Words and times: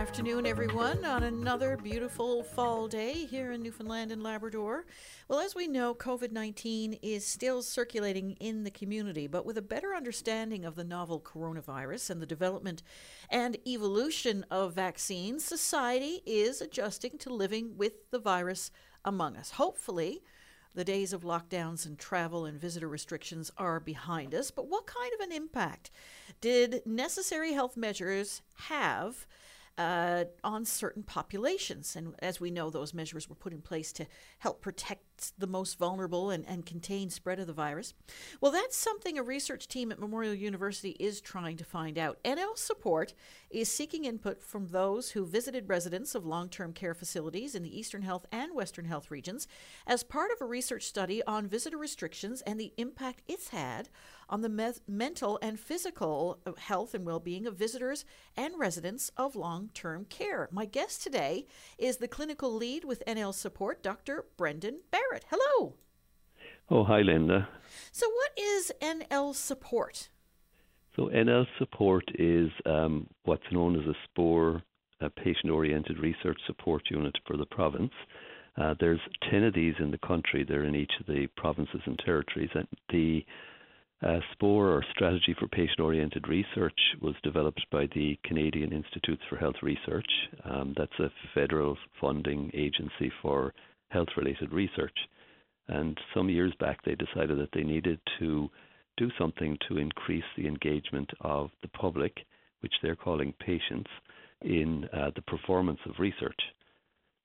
Afternoon, 0.00 0.46
everyone, 0.46 1.04
on 1.04 1.24
another 1.24 1.76
beautiful 1.76 2.42
fall 2.42 2.88
day 2.88 3.26
here 3.26 3.52
in 3.52 3.62
Newfoundland 3.62 4.10
and 4.10 4.22
Labrador. 4.22 4.86
Well, 5.28 5.40
as 5.40 5.54
we 5.54 5.68
know, 5.68 5.94
COVID 5.94 6.32
19 6.32 6.94
is 7.02 7.26
still 7.26 7.60
circulating 7.60 8.30
in 8.40 8.64
the 8.64 8.70
community, 8.70 9.26
but 9.26 9.44
with 9.44 9.58
a 9.58 9.62
better 9.62 9.94
understanding 9.94 10.64
of 10.64 10.74
the 10.74 10.84
novel 10.84 11.20
coronavirus 11.20 12.08
and 12.08 12.22
the 12.22 12.26
development 12.26 12.82
and 13.28 13.58
evolution 13.66 14.46
of 14.50 14.72
vaccines, 14.72 15.44
society 15.44 16.22
is 16.24 16.62
adjusting 16.62 17.18
to 17.18 17.28
living 17.34 17.76
with 17.76 18.10
the 18.10 18.18
virus 18.18 18.70
among 19.04 19.36
us. 19.36 19.50
Hopefully, 19.50 20.22
the 20.74 20.82
days 20.82 21.12
of 21.12 21.24
lockdowns 21.24 21.84
and 21.84 21.98
travel 21.98 22.46
and 22.46 22.58
visitor 22.58 22.88
restrictions 22.88 23.52
are 23.58 23.78
behind 23.78 24.34
us, 24.34 24.50
but 24.50 24.66
what 24.66 24.86
kind 24.86 25.12
of 25.12 25.20
an 25.20 25.32
impact 25.32 25.90
did 26.40 26.80
necessary 26.86 27.52
health 27.52 27.76
measures 27.76 28.40
have 28.54 29.26
uh, 29.80 30.24
on 30.44 30.64
certain 30.64 31.02
populations? 31.02 31.96
And 31.96 32.14
as 32.18 32.40
we 32.40 32.50
know, 32.50 32.68
those 32.68 32.92
measures 32.92 33.28
were 33.28 33.34
put 33.34 33.52
in 33.52 33.62
place 33.62 33.92
to 33.94 34.06
help 34.38 34.60
protect 34.60 35.09
the 35.38 35.46
most 35.46 35.78
vulnerable 35.78 36.30
and, 36.30 36.44
and 36.46 36.66
contain 36.66 37.10
spread 37.10 37.38
of 37.38 37.46
the 37.46 37.52
virus. 37.52 37.94
Well, 38.40 38.52
that's 38.52 38.76
something 38.76 39.18
a 39.18 39.22
research 39.22 39.68
team 39.68 39.92
at 39.92 39.98
Memorial 39.98 40.34
University 40.34 40.90
is 40.98 41.20
trying 41.20 41.56
to 41.58 41.64
find 41.64 41.98
out. 41.98 42.18
NL 42.24 42.56
Support 42.56 43.14
is 43.50 43.68
seeking 43.68 44.04
input 44.04 44.42
from 44.42 44.68
those 44.68 45.10
who 45.10 45.26
visited 45.26 45.68
residents 45.68 46.14
of 46.14 46.24
long 46.24 46.48
term 46.48 46.72
care 46.72 46.94
facilities 46.94 47.54
in 47.54 47.62
the 47.62 47.78
Eastern 47.78 48.02
Health 48.02 48.26
and 48.32 48.54
Western 48.54 48.84
Health 48.84 49.10
regions 49.10 49.46
as 49.86 50.02
part 50.02 50.30
of 50.30 50.40
a 50.40 50.46
research 50.46 50.84
study 50.84 51.22
on 51.24 51.46
visitor 51.46 51.78
restrictions 51.78 52.42
and 52.42 52.58
the 52.58 52.72
impact 52.76 53.22
it's 53.28 53.48
had 53.48 53.88
on 54.30 54.40
the 54.42 54.48
me- 54.48 54.70
mental 54.86 55.38
and 55.42 55.58
physical 55.58 56.38
uh, 56.46 56.52
health 56.56 56.94
and 56.94 57.04
well 57.04 57.20
being 57.20 57.46
of 57.46 57.56
visitors 57.56 58.04
and 58.36 58.58
residents 58.58 59.10
of 59.16 59.36
long 59.36 59.70
term 59.74 60.04
care. 60.04 60.48
My 60.52 60.64
guest 60.64 61.02
today 61.02 61.46
is 61.76 61.96
the 61.96 62.08
clinical 62.08 62.54
lead 62.54 62.84
with 62.84 63.02
NL 63.06 63.34
Support, 63.34 63.82
Dr. 63.82 64.26
Brendan 64.36 64.80
Barrett. 65.10 65.24
Hello. 65.28 65.74
Oh, 66.70 66.84
hi, 66.84 67.00
Linda. 67.00 67.48
So, 67.90 68.08
what 68.08 68.30
is 68.36 68.72
NL 68.80 69.34
Support? 69.34 70.08
So, 70.94 71.06
NL 71.06 71.46
Support 71.58 72.04
is 72.14 72.50
um, 72.64 73.08
what's 73.24 73.50
known 73.50 73.76
as 73.76 73.86
a 73.86 73.94
SPOR, 74.04 74.62
a 75.00 75.10
patient 75.10 75.50
oriented 75.50 75.98
research 75.98 76.38
support 76.46 76.82
unit 76.90 77.16
for 77.26 77.36
the 77.36 77.46
province. 77.46 77.92
Uh, 78.56 78.74
there's 78.78 79.00
10 79.30 79.44
of 79.44 79.54
these 79.54 79.74
in 79.80 79.90
the 79.90 79.98
country. 79.98 80.44
They're 80.46 80.64
in 80.64 80.76
each 80.76 80.92
of 81.00 81.06
the 81.06 81.26
provinces 81.36 81.80
and 81.86 81.98
territories. 82.04 82.50
And 82.54 82.68
the 82.90 83.24
uh, 84.02 84.20
SPOR, 84.32 84.68
or 84.68 84.84
Strategy 84.92 85.34
for 85.38 85.48
Patient 85.48 85.80
Oriented 85.80 86.28
Research, 86.28 86.78
was 87.00 87.14
developed 87.22 87.64
by 87.72 87.86
the 87.94 88.18
Canadian 88.24 88.72
Institutes 88.72 89.22
for 89.28 89.36
Health 89.36 89.56
Research. 89.62 90.08
Um, 90.44 90.74
that's 90.76 90.98
a 91.00 91.10
federal 91.34 91.76
funding 92.00 92.50
agency 92.54 93.10
for 93.22 93.52
health 93.90 94.08
related 94.16 94.52
research. 94.52 94.96
And 95.68 95.96
some 96.14 96.28
years 96.28 96.52
back, 96.58 96.78
they 96.84 96.96
decided 96.96 97.38
that 97.38 97.50
they 97.52 97.62
needed 97.62 98.00
to 98.18 98.48
do 98.96 99.08
something 99.18 99.56
to 99.68 99.78
increase 99.78 100.24
the 100.36 100.46
engagement 100.46 101.10
of 101.20 101.50
the 101.62 101.68
public, 101.68 102.12
which 102.60 102.74
they're 102.82 102.96
calling 102.96 103.32
patients, 103.40 103.90
in 104.42 104.88
uh, 104.92 105.10
the 105.14 105.22
performance 105.22 105.78
of 105.86 105.98
research. 105.98 106.40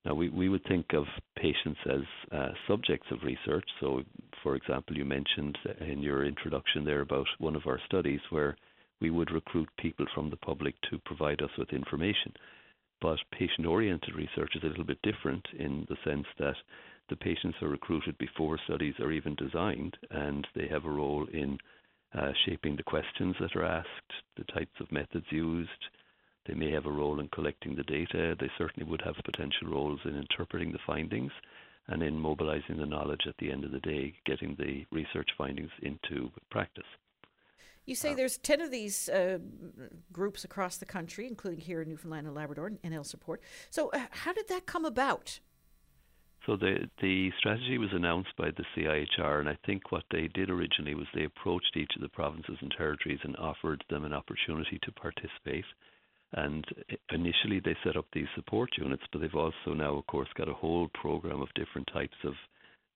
Now, 0.06 0.14
we, 0.14 0.30
we 0.30 0.50
would 0.50 0.64
think 0.68 0.86
of 0.94 1.06
patients 1.36 1.80
as 1.90 2.02
uh, 2.32 2.50
subjects 2.68 3.08
of 3.12 3.24
research. 3.24 3.68
So, 3.80 4.04
for 4.44 4.56
example, 4.56 4.96
you 4.96 5.06
mentioned 5.06 5.58
in 5.82 6.00
your 6.00 6.26
introduction 6.26 6.86
there 6.86 7.02
about 7.02 7.26
one 7.40 7.56
of 7.56 7.66
our 7.66 7.80
studies 7.88 8.20
where 8.30 8.56
we 9.02 9.10
would 9.10 9.32
recruit 9.32 9.68
people 9.80 10.06
from 10.14 10.30
the 10.30 10.38
public 10.38 10.76
to 10.90 11.00
provide 11.06 11.42
us 11.42 11.50
with 11.58 11.74
information. 11.74 12.32
But 13.06 13.20
patient 13.30 13.68
oriented 13.68 14.16
research 14.16 14.56
is 14.56 14.64
a 14.64 14.66
little 14.66 14.84
bit 14.84 15.00
different 15.04 15.46
in 15.60 15.86
the 15.88 15.96
sense 16.04 16.26
that 16.40 16.56
the 17.08 17.16
patients 17.16 17.62
are 17.62 17.68
recruited 17.68 18.18
before 18.18 18.58
studies 18.58 18.96
are 19.00 19.12
even 19.12 19.36
designed, 19.36 19.96
and 20.10 20.48
they 20.56 20.68
have 20.70 20.86
a 20.86 20.90
role 20.90 21.28
in 21.32 21.60
uh, 22.16 22.32
shaping 22.48 22.76
the 22.76 22.82
questions 22.82 23.36
that 23.40 23.56
are 23.56 23.64
asked, 23.64 24.12
the 24.38 24.44
types 24.46 24.80
of 24.80 24.92
methods 24.92 25.28
used, 25.30 25.70
they 26.48 26.56
may 26.56 26.72
have 26.72 26.88
a 26.88 26.92
role 26.92 27.20
in 27.20 27.28
collecting 27.28 27.76
the 27.76 27.84
data. 27.84 28.36
They 28.40 28.50
certainly 28.58 28.90
would 28.90 29.04
have 29.04 29.18
potential 29.24 29.68
roles 29.68 30.00
in 30.04 30.16
interpreting 30.16 30.72
the 30.72 30.80
findings 30.88 31.32
and 31.86 32.02
in 32.02 32.20
mobilizing 32.20 32.78
the 32.78 32.88
knowledge 32.88 33.28
at 33.28 33.38
the 33.38 33.52
end 33.52 33.66
of 33.66 33.72
the 33.72 33.82
day, 33.82 34.16
getting 34.26 34.56
the 34.56 34.84
research 34.92 35.30
findings 35.38 35.70
into 35.84 36.32
practice. 36.50 36.88
You 37.86 37.96
say 37.96 38.14
uh, 38.14 38.16
there's 38.16 38.38
10 38.38 38.62
of 38.62 38.72
these 38.72 39.10
uh, 39.10 39.40
groups 40.12 40.44
across 40.44 40.78
the 40.78 40.86
country, 40.86 41.28
including 41.28 41.60
here 41.60 41.82
in 41.82 41.90
Newfoundland 41.90 42.28
and 42.28 42.36
Labrador, 42.36 42.68
and 42.68 42.82
NL 42.82 43.06
Support. 43.06 43.42
So, 43.70 43.90
uh, 43.92 44.00
how 44.10 44.34
did 44.34 44.48
that 44.50 44.66
come 44.66 44.86
about? 44.86 45.40
So, 46.46 46.56
the, 46.56 46.90
the 47.02 47.32
strategy 47.40 47.78
was 47.78 47.90
announced 47.94 48.36
by 48.38 48.52
the 48.52 48.66
CIHR, 48.76 49.40
and 49.40 49.50
I 49.50 49.58
think 49.66 49.92
what 49.92 50.04
they 50.12 50.28
did 50.34 50.50
originally 50.50 50.96
was 50.96 51.08
they 51.14 51.26
approached 51.26 51.76
each 51.76 51.92
of 51.96 52.02
the 52.02 52.10
provinces 52.10 52.58
and 52.62 52.74
territories 52.76 53.20
and 53.24 53.36
offered 53.38 53.84
them 53.90 54.04
an 54.04 54.14
opportunity 54.14 54.80
to 54.84 54.92
participate. 54.92 55.66
And 56.34 56.66
initially, 57.12 57.62
they 57.64 57.78
set 57.84 57.96
up 57.96 58.08
these 58.14 58.28
support 58.36 58.72
units, 58.78 59.04
but 59.12 59.22
they've 59.22 59.34
also 59.34 59.74
now, 59.76 59.96
of 59.96 60.08
course, 60.08 60.28
got 60.36 60.50
a 60.50 60.54
whole 60.54 60.90
program 60.94 61.42
of 61.42 61.54
different 61.56 61.88
types 61.94 62.18
of 62.24 62.34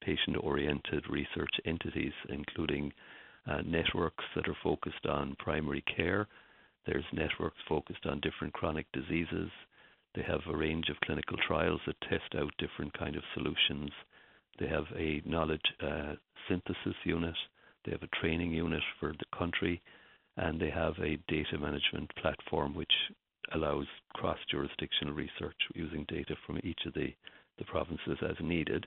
patient 0.01 0.37
oriented 0.41 1.05
research 1.09 1.51
entities, 1.65 2.13
including 2.29 2.91
uh, 3.49 3.61
networks 3.65 4.23
that 4.35 4.47
are 4.47 4.57
focused 4.63 5.05
on 5.07 5.35
primary 5.39 5.83
care. 5.95 6.27
There's 6.85 7.05
networks 7.13 7.57
focused 7.67 8.05
on 8.05 8.21
different 8.21 8.53
chronic 8.53 8.85
diseases. 8.93 9.49
They 10.15 10.23
have 10.23 10.41
a 10.47 10.57
range 10.57 10.89
of 10.89 10.99
clinical 11.05 11.37
trials 11.47 11.81
that 11.85 11.99
test 12.01 12.35
out 12.37 12.51
different 12.57 12.97
kind 12.97 13.15
of 13.15 13.23
solutions. 13.33 13.91
They 14.59 14.67
have 14.67 14.85
a 14.97 15.21
knowledge 15.25 15.61
uh, 15.81 16.15
synthesis 16.47 16.95
unit. 17.03 17.35
They 17.85 17.91
have 17.91 18.03
a 18.03 18.19
training 18.21 18.51
unit 18.51 18.81
for 18.99 19.13
the 19.13 19.37
country, 19.37 19.81
and 20.37 20.59
they 20.59 20.69
have 20.69 20.93
a 20.99 21.17
data 21.27 21.57
management 21.59 22.11
platform 22.21 22.75
which 22.75 22.91
allows 23.53 23.85
cross 24.13 24.37
jurisdictional 24.51 25.13
research 25.13 25.57
using 25.73 26.05
data 26.07 26.35
from 26.45 26.59
each 26.63 26.79
of 26.85 26.93
the, 26.93 27.13
the 27.57 27.65
provinces 27.65 28.17
as 28.27 28.35
needed. 28.41 28.85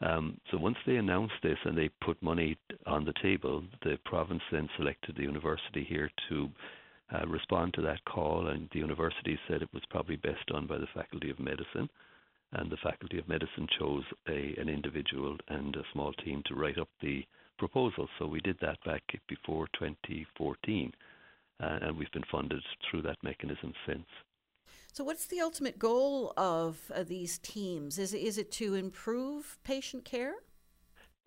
Um, 0.00 0.38
so 0.50 0.58
once 0.58 0.76
they 0.86 0.96
announced 0.96 1.34
this 1.42 1.58
and 1.64 1.76
they 1.76 1.90
put 2.04 2.22
money 2.22 2.56
on 2.86 3.04
the 3.04 3.14
table, 3.20 3.64
the 3.82 3.98
province 4.04 4.42
then 4.52 4.68
selected 4.76 5.16
the 5.16 5.22
university 5.22 5.84
here 5.88 6.10
to 6.28 6.48
uh, 7.12 7.26
respond 7.26 7.74
to 7.74 7.82
that 7.82 8.04
call, 8.04 8.48
and 8.48 8.68
the 8.72 8.78
university 8.78 9.38
said 9.48 9.62
it 9.62 9.72
was 9.72 9.82
probably 9.90 10.16
best 10.16 10.44
done 10.46 10.66
by 10.66 10.78
the 10.78 10.86
Faculty 10.94 11.30
of 11.30 11.38
Medicine. 11.40 11.88
And 12.52 12.70
the 12.70 12.76
Faculty 12.82 13.18
of 13.18 13.28
Medicine 13.28 13.66
chose 13.78 14.04
a, 14.28 14.54
an 14.58 14.68
individual 14.68 15.36
and 15.48 15.74
a 15.76 15.82
small 15.92 16.12
team 16.24 16.42
to 16.46 16.54
write 16.54 16.78
up 16.78 16.88
the 17.02 17.24
proposal. 17.58 18.08
So 18.18 18.26
we 18.26 18.40
did 18.40 18.56
that 18.60 18.78
back 18.84 19.02
before 19.28 19.66
2014 19.78 20.92
uh, 21.60 21.78
and 21.82 21.96
we've 21.96 22.10
been 22.12 22.22
funded 22.30 22.62
through 22.90 23.02
that 23.02 23.22
mechanism 23.22 23.72
since. 23.86 24.06
So, 24.92 25.04
what's 25.04 25.26
the 25.26 25.40
ultimate 25.40 25.78
goal 25.78 26.32
of 26.36 26.90
uh, 26.94 27.02
these 27.02 27.38
teams? 27.38 27.98
Is 27.98 28.14
is 28.14 28.38
it 28.38 28.50
to 28.52 28.74
improve 28.74 29.58
patient 29.64 30.04
care? 30.04 30.34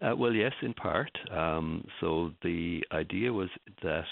Uh, 0.01 0.15
well, 0.15 0.33
yes, 0.33 0.53
in 0.61 0.73
part. 0.73 1.11
Um, 1.31 1.85
so 1.99 2.31
the 2.41 2.83
idea 2.91 3.31
was 3.31 3.49
that 3.83 4.05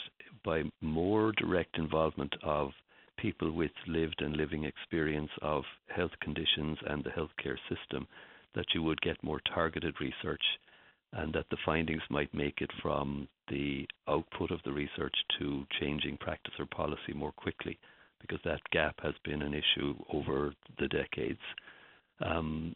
by 0.45 0.63
more 0.81 1.31
direct 1.31 1.77
involvement 1.79 2.33
of 2.44 2.69
people 3.18 3.51
with 3.51 3.71
lived 3.88 4.21
and 4.21 4.38
living 4.38 4.65
experience 4.65 5.31
of 5.41 5.63
health 5.88 6.12
conditions 6.21 6.77
and 6.88 7.03
the 7.03 7.09
healthcare 7.09 7.57
system, 7.68 8.07
that 8.56 8.65
you 8.74 8.83
would 8.83 9.01
get 9.01 9.21
more 9.24 9.41
targeted 9.53 9.95
research 10.00 10.44
and 11.13 11.33
that 11.33 11.45
the 11.50 11.57
findings 11.65 12.03
might 12.09 12.33
make 12.33 12.62
it 12.62 12.69
from 12.81 13.27
the 13.50 13.88
output 14.07 14.51
of 14.51 14.59
the 14.63 14.71
research 14.71 15.15
to 15.39 15.65
changing 15.81 16.18
practice 16.18 16.53
or 16.59 16.68
policy 16.68 17.13
more 17.15 17.31
quickly, 17.31 17.79
because 18.21 18.39
that 18.45 18.62
gap 18.71 18.95
has 19.01 19.13
been 19.24 19.42
an 19.42 19.54
issue 19.54 19.95
over 20.13 20.54
the 20.80 20.88
decades. 20.88 21.39
Um, 22.21 22.75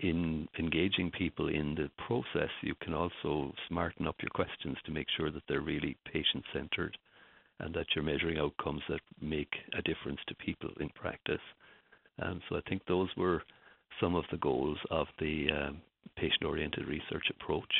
in 0.00 0.48
engaging 0.58 1.10
people 1.10 1.48
in 1.48 1.74
the 1.74 1.88
process, 2.06 2.50
you 2.62 2.74
can 2.82 2.94
also 2.94 3.52
smarten 3.68 4.08
up 4.08 4.16
your 4.20 4.30
questions 4.30 4.76
to 4.84 4.90
make 4.90 5.06
sure 5.16 5.30
that 5.30 5.42
they're 5.48 5.60
really 5.60 5.96
patient 6.12 6.44
centered 6.52 6.96
and 7.60 7.74
that 7.74 7.86
you're 7.94 8.04
measuring 8.04 8.38
outcomes 8.38 8.82
that 8.88 9.00
make 9.20 9.52
a 9.76 9.82
difference 9.82 10.20
to 10.26 10.34
people 10.34 10.70
in 10.80 10.88
practice. 10.90 11.40
Um, 12.20 12.40
so 12.48 12.56
I 12.56 12.60
think 12.68 12.82
those 12.86 13.08
were 13.16 13.42
some 14.00 14.14
of 14.14 14.24
the 14.30 14.38
goals 14.38 14.78
of 14.90 15.06
the 15.18 15.46
um, 15.52 15.80
patient 16.16 16.44
oriented 16.44 16.86
research 16.86 17.24
approach. 17.30 17.72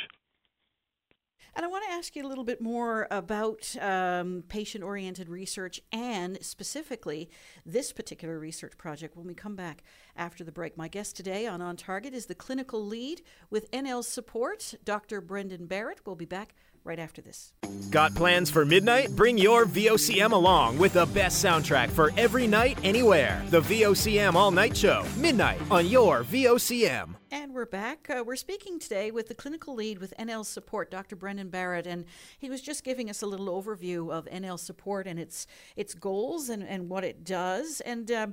And 1.55 1.65
I 1.65 1.69
want 1.69 1.78
ask 1.99 2.15
you 2.15 2.25
a 2.25 2.29
little 2.29 2.45
bit 2.45 2.61
more 2.61 3.07
about 3.11 3.75
um, 3.81 4.41
patient 4.47 4.85
oriented 4.85 5.27
research 5.27 5.81
and 5.91 6.41
specifically 6.41 7.29
this 7.65 7.91
particular 7.91 8.39
research 8.39 8.77
project 8.77 9.17
when 9.17 9.27
we 9.27 9.33
come 9.33 9.53
back 9.53 9.83
after 10.15 10.45
the 10.45 10.51
break. 10.51 10.77
My 10.77 10.87
guest 10.87 11.17
today 11.17 11.45
on 11.45 11.61
On 11.61 11.75
Target 11.75 12.13
is 12.13 12.27
the 12.27 12.35
clinical 12.35 12.85
lead 12.85 13.21
with 13.49 13.69
NL 13.71 14.01
Support, 14.01 14.75
Dr. 14.85 15.19
Brendan 15.19 15.65
Barrett. 15.65 15.99
We'll 16.05 16.15
be 16.15 16.23
back 16.23 16.55
right 16.89 16.99
after 16.99 17.21
this. 17.21 17.53
Got 17.91 18.15
plans 18.15 18.49
for 18.49 18.65
midnight? 18.65 19.15
Bring 19.15 19.37
your 19.37 19.65
VOCM 19.65 20.31
along 20.31 20.79
with 20.79 20.93
the 20.93 21.05
best 21.05 21.43
soundtrack 21.43 21.89
for 21.89 22.11
every 22.17 22.47
night, 22.47 22.77
anywhere. 22.83 23.41
The 23.49 23.61
VOCM 23.61 24.33
All 24.33 24.51
Night 24.51 24.75
Show, 24.75 25.05
midnight 25.17 25.61
on 25.71 25.87
your 25.87 26.23
VOCM. 26.23 27.15
And 27.31 27.53
we're 27.53 27.67
back. 27.67 28.09
Uh, 28.09 28.23
we're 28.25 28.35
speaking 28.35 28.79
today 28.79 29.11
with 29.11 29.27
the 29.27 29.35
clinical 29.35 29.75
lead 29.75 29.99
with 29.99 30.15
NL 30.17 30.43
Support, 30.43 30.89
Dr. 30.89 31.15
Brendan 31.15 31.49
Barrett, 31.49 31.85
and 31.85 32.05
he 32.39 32.49
was 32.49 32.59
just 32.59 32.83
giving 32.83 33.07
us 33.07 33.21
a 33.21 33.27
little 33.27 33.47
overview 33.47 34.11
of 34.11 34.25
NL 34.25 34.57
Support 34.57 35.05
and 35.05 35.19
its 35.19 35.45
its 35.75 35.93
goals 35.93 36.49
and, 36.49 36.63
and 36.63 36.89
what 36.89 37.03
it 37.03 37.23
does. 37.23 37.81
And 37.81 38.09
uh, 38.09 38.27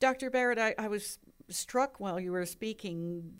Dr. 0.00 0.28
Barrett, 0.28 0.58
I, 0.58 0.74
I 0.78 0.88
was 0.88 1.18
struck 1.48 2.00
while 2.00 2.20
you 2.20 2.32
were 2.32 2.46
speaking 2.46 3.32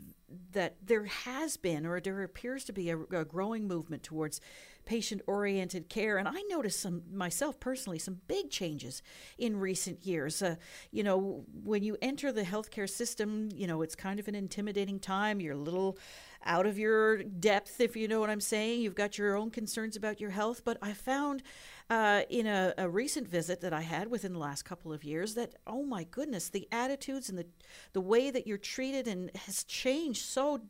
that 0.52 0.76
there 0.84 1.04
has 1.04 1.56
been, 1.56 1.84
or 1.84 2.00
there 2.00 2.22
appears 2.22 2.64
to 2.64 2.72
be, 2.72 2.90
a, 2.90 2.98
a 2.98 3.24
growing 3.24 3.66
movement 3.66 4.02
towards 4.02 4.40
patient 4.84 5.22
oriented 5.26 5.88
care. 5.88 6.18
And 6.18 6.26
I 6.26 6.42
noticed 6.48 6.80
some 6.80 7.02
myself 7.12 7.60
personally 7.60 7.98
some 7.98 8.20
big 8.26 8.50
changes 8.50 9.02
in 9.38 9.58
recent 9.58 10.04
years. 10.04 10.42
Uh, 10.42 10.56
you 10.90 11.02
know, 11.02 11.44
when 11.62 11.82
you 11.82 11.96
enter 12.02 12.32
the 12.32 12.42
healthcare 12.42 12.88
system, 12.88 13.50
you 13.54 13.66
know, 13.66 13.82
it's 13.82 13.94
kind 13.94 14.18
of 14.18 14.28
an 14.28 14.34
intimidating 14.34 14.98
time. 14.98 15.40
You're 15.40 15.54
a 15.54 15.58
little 15.58 15.98
out 16.44 16.66
of 16.66 16.78
your 16.78 17.22
depth, 17.22 17.80
if 17.80 17.94
you 17.94 18.08
know 18.08 18.18
what 18.18 18.30
I'm 18.30 18.40
saying. 18.40 18.80
You've 18.80 18.96
got 18.96 19.18
your 19.18 19.36
own 19.36 19.50
concerns 19.50 19.96
about 19.96 20.20
your 20.20 20.30
health. 20.30 20.62
But 20.64 20.78
I 20.82 20.92
found 20.92 21.42
uh, 21.92 22.22
in 22.30 22.46
a, 22.46 22.72
a, 22.78 22.88
recent 22.88 23.28
visit 23.28 23.60
that 23.60 23.74
I 23.74 23.82
had 23.82 24.10
within 24.10 24.32
the 24.32 24.38
last 24.38 24.62
couple 24.62 24.94
of 24.94 25.04
years 25.04 25.34
that, 25.34 25.56
oh 25.66 25.82
my 25.82 26.04
goodness, 26.04 26.48
the 26.48 26.66
attitudes 26.72 27.28
and 27.28 27.38
the, 27.38 27.44
the 27.92 28.00
way 28.00 28.30
that 28.30 28.46
you're 28.46 28.56
treated 28.56 29.06
and 29.06 29.30
has 29.36 29.62
changed 29.64 30.22
so 30.22 30.62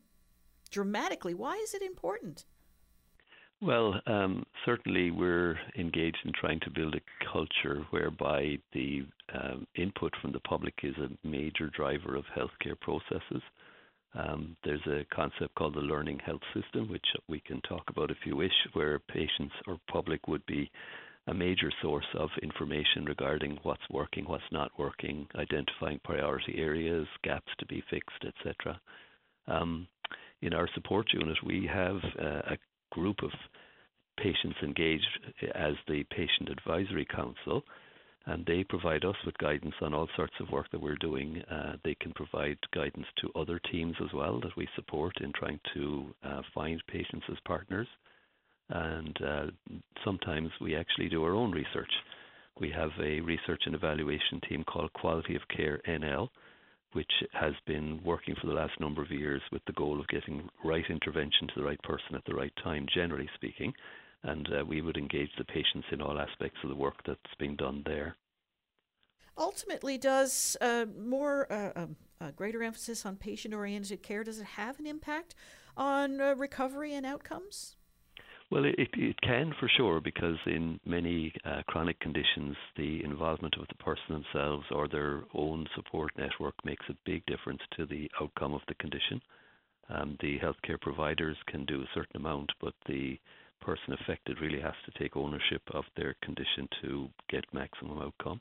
dramatically. 0.70 1.32
Why 1.32 1.54
is 1.58 1.74
it 1.74 1.82
important? 1.82 2.44
Well, 3.60 4.00
um, 4.08 4.44
certainly 4.64 5.12
we're 5.12 5.56
engaged 5.78 6.18
in 6.24 6.32
trying 6.32 6.58
to 6.64 6.70
build 6.70 6.96
a 6.96 7.24
culture 7.32 7.86
whereby 7.90 8.58
the 8.72 9.06
um, 9.32 9.68
input 9.76 10.12
from 10.20 10.32
the 10.32 10.40
public 10.40 10.74
is 10.82 10.96
a 10.96 11.28
major 11.28 11.68
driver 11.68 12.16
of 12.16 12.24
healthcare 12.36 12.78
processes. 12.80 13.42
Um, 14.14 14.56
there's 14.64 14.84
a 14.88 15.06
concept 15.14 15.54
called 15.54 15.76
the 15.76 15.80
learning 15.80 16.18
health 16.26 16.42
system, 16.52 16.90
which 16.90 17.06
we 17.28 17.38
can 17.38 17.60
talk 17.60 17.84
about 17.90 18.10
if 18.10 18.18
you 18.24 18.34
wish, 18.34 18.50
where 18.72 18.98
patients 18.98 19.54
or 19.68 19.78
public 19.88 20.26
would 20.26 20.44
be 20.46 20.68
a 21.28 21.34
major 21.34 21.70
source 21.80 22.06
of 22.18 22.30
information 22.42 23.04
regarding 23.04 23.58
what's 23.62 23.88
working, 23.90 24.24
what's 24.24 24.42
not 24.50 24.70
working, 24.78 25.26
identifying 25.36 26.00
priority 26.04 26.56
areas, 26.58 27.06
gaps 27.22 27.52
to 27.58 27.66
be 27.66 27.82
fixed, 27.90 28.24
etc. 28.24 28.80
Um, 29.46 29.86
in 30.40 30.52
our 30.52 30.68
support 30.74 31.06
unit, 31.12 31.38
we 31.44 31.68
have 31.72 31.96
uh, 32.20 32.54
a 32.54 32.58
group 32.90 33.22
of 33.22 33.30
patients 34.18 34.56
engaged 34.62 35.20
as 35.54 35.74
the 35.88 36.02
Patient 36.10 36.50
Advisory 36.50 37.06
Council, 37.06 37.62
and 38.26 38.44
they 38.46 38.64
provide 38.64 39.04
us 39.04 39.16
with 39.24 39.38
guidance 39.38 39.74
on 39.80 39.94
all 39.94 40.08
sorts 40.16 40.34
of 40.40 40.50
work 40.50 40.70
that 40.70 40.80
we're 40.80 40.96
doing. 40.96 41.42
Uh, 41.50 41.76
they 41.84 41.94
can 42.00 42.12
provide 42.12 42.58
guidance 42.74 43.06
to 43.20 43.30
other 43.38 43.60
teams 43.70 43.94
as 44.04 44.12
well 44.12 44.40
that 44.40 44.56
we 44.56 44.68
support 44.76 45.12
in 45.20 45.32
trying 45.32 45.58
to 45.74 46.14
uh, 46.24 46.42
find 46.54 46.80
patients 46.88 47.24
as 47.30 47.38
partners. 47.44 47.88
And 48.72 49.18
uh, 49.22 49.46
sometimes 50.02 50.50
we 50.60 50.74
actually 50.74 51.10
do 51.10 51.22
our 51.24 51.34
own 51.34 51.52
research. 51.52 51.90
We 52.58 52.70
have 52.70 52.90
a 52.98 53.20
research 53.20 53.62
and 53.66 53.74
evaluation 53.74 54.40
team 54.48 54.64
called 54.64 54.92
Quality 54.94 55.36
of 55.36 55.42
Care 55.54 55.80
NL, 55.86 56.28
which 56.94 57.10
has 57.32 57.52
been 57.66 58.00
working 58.02 58.34
for 58.40 58.46
the 58.46 58.54
last 58.54 58.72
number 58.80 59.02
of 59.02 59.10
years 59.10 59.42
with 59.52 59.62
the 59.66 59.74
goal 59.74 60.00
of 60.00 60.08
getting 60.08 60.48
right 60.64 60.84
intervention 60.88 61.48
to 61.48 61.54
the 61.56 61.64
right 61.64 61.82
person 61.82 62.14
at 62.14 62.24
the 62.26 62.34
right 62.34 62.52
time, 62.64 62.86
generally 62.94 63.28
speaking. 63.34 63.74
And 64.22 64.48
uh, 64.58 64.64
we 64.64 64.80
would 64.80 64.96
engage 64.96 65.30
the 65.36 65.44
patients 65.44 65.86
in 65.90 66.00
all 66.00 66.18
aspects 66.18 66.58
of 66.62 66.70
the 66.70 66.76
work 66.76 66.94
that's 67.06 67.20
being 67.38 67.56
done 67.56 67.82
there. 67.84 68.16
Ultimately, 69.36 69.98
does 69.98 70.56
uh, 70.60 70.86
more 70.98 71.50
uh, 71.52 71.72
um, 71.74 71.96
greater 72.36 72.62
emphasis 72.62 73.04
on 73.04 73.16
patient-oriented 73.16 74.02
care 74.02 74.24
does 74.24 74.38
it 74.38 74.46
have 74.46 74.78
an 74.78 74.86
impact 74.86 75.34
on 75.76 76.20
uh, 76.20 76.34
recovery 76.36 76.94
and 76.94 77.04
outcomes? 77.04 77.76
Well, 78.52 78.66
it, 78.66 78.74
it 78.78 79.18
can 79.22 79.54
for 79.58 79.66
sure 79.78 80.02
because 80.02 80.36
in 80.44 80.78
many 80.84 81.32
uh, 81.42 81.62
chronic 81.68 81.98
conditions, 82.00 82.54
the 82.76 83.02
involvement 83.02 83.54
of 83.58 83.66
the 83.68 83.82
person 83.82 84.04
themselves 84.10 84.66
or 84.70 84.88
their 84.88 85.22
own 85.32 85.66
support 85.74 86.12
network 86.18 86.54
makes 86.62 86.84
a 86.90 86.96
big 87.06 87.24
difference 87.24 87.62
to 87.78 87.86
the 87.86 88.10
outcome 88.20 88.52
of 88.52 88.60
the 88.68 88.74
condition. 88.74 89.22
Um, 89.88 90.18
the 90.20 90.38
healthcare 90.38 90.78
providers 90.78 91.38
can 91.46 91.64
do 91.64 91.80
a 91.80 91.88
certain 91.94 92.16
amount, 92.16 92.50
but 92.60 92.74
the 92.86 93.18
person 93.62 93.94
affected 93.94 94.38
really 94.42 94.60
has 94.60 94.74
to 94.84 94.98
take 94.98 95.16
ownership 95.16 95.62
of 95.72 95.84
their 95.96 96.14
condition 96.22 96.68
to 96.82 97.08
get 97.30 97.44
maximum 97.54 98.02
outcome. 98.02 98.38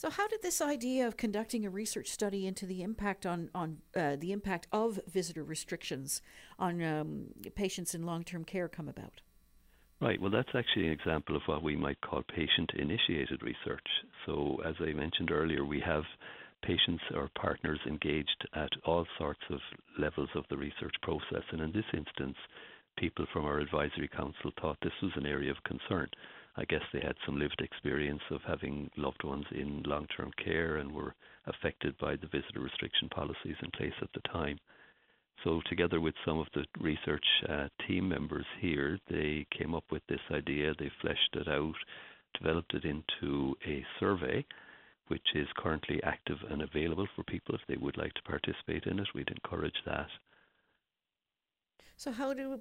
So, 0.00 0.08
how 0.08 0.28
did 0.28 0.40
this 0.40 0.62
idea 0.62 1.06
of 1.06 1.18
conducting 1.18 1.66
a 1.66 1.68
research 1.68 2.08
study 2.08 2.46
into 2.46 2.64
the 2.64 2.82
impact 2.82 3.26
on 3.26 3.50
on 3.54 3.82
uh, 3.94 4.16
the 4.16 4.32
impact 4.32 4.66
of 4.72 4.98
visitor 5.06 5.44
restrictions 5.44 6.22
on 6.58 6.82
um, 6.82 7.26
patients 7.54 7.94
in 7.94 8.06
long 8.06 8.24
term 8.24 8.42
care 8.42 8.66
come 8.66 8.88
about? 8.88 9.20
Right. 10.00 10.18
Well, 10.18 10.30
that's 10.30 10.54
actually 10.54 10.86
an 10.86 10.92
example 10.92 11.36
of 11.36 11.42
what 11.44 11.62
we 11.62 11.76
might 11.76 12.00
call 12.00 12.22
patient 12.34 12.70
initiated 12.78 13.42
research. 13.42 13.86
So, 14.24 14.62
as 14.64 14.74
I 14.80 14.94
mentioned 14.94 15.30
earlier, 15.32 15.66
we 15.66 15.80
have 15.84 16.04
patients 16.62 17.04
or 17.14 17.28
partners 17.38 17.80
engaged 17.86 18.48
at 18.54 18.70
all 18.86 19.06
sorts 19.18 19.42
of 19.50 19.60
levels 19.98 20.30
of 20.34 20.44
the 20.48 20.56
research 20.56 20.94
process. 21.02 21.44
And 21.52 21.60
in 21.60 21.72
this 21.72 21.92
instance, 21.92 22.38
people 22.96 23.26
from 23.34 23.44
our 23.44 23.58
advisory 23.58 24.08
council 24.08 24.50
thought 24.62 24.78
this 24.80 25.02
was 25.02 25.12
an 25.16 25.26
area 25.26 25.50
of 25.50 25.62
concern. 25.64 26.08
I 26.56 26.64
guess 26.64 26.82
they 26.92 27.00
had 27.00 27.16
some 27.24 27.38
lived 27.38 27.60
experience 27.60 28.22
of 28.30 28.42
having 28.42 28.90
loved 28.96 29.22
ones 29.24 29.46
in 29.52 29.82
long 29.84 30.06
term 30.16 30.32
care 30.42 30.76
and 30.76 30.92
were 30.92 31.14
affected 31.46 31.96
by 31.98 32.16
the 32.16 32.26
visitor 32.26 32.60
restriction 32.60 33.08
policies 33.08 33.56
in 33.62 33.70
place 33.70 33.94
at 34.02 34.12
the 34.12 34.28
time. 34.28 34.58
So, 35.44 35.62
together 35.70 36.00
with 36.00 36.14
some 36.24 36.38
of 36.38 36.48
the 36.52 36.66
research 36.78 37.24
uh, 37.48 37.68
team 37.86 38.08
members 38.08 38.44
here, 38.60 38.98
they 39.08 39.46
came 39.56 39.74
up 39.74 39.84
with 39.90 40.02
this 40.06 40.20
idea, 40.30 40.74
they 40.78 40.90
fleshed 41.00 41.34
it 41.34 41.48
out, 41.48 41.76
developed 42.38 42.74
it 42.74 42.84
into 42.84 43.56
a 43.66 43.84
survey, 43.98 44.44
which 45.08 45.34
is 45.34 45.48
currently 45.56 46.02
active 46.02 46.36
and 46.50 46.62
available 46.62 47.06
for 47.16 47.24
people 47.24 47.54
if 47.54 47.62
they 47.68 47.76
would 47.76 47.96
like 47.96 48.12
to 48.14 48.22
participate 48.22 48.84
in 48.84 48.98
it. 48.98 49.08
We'd 49.14 49.30
encourage 49.30 49.82
that. 49.86 50.08
So 52.00 52.12
how 52.12 52.32
do 52.32 52.58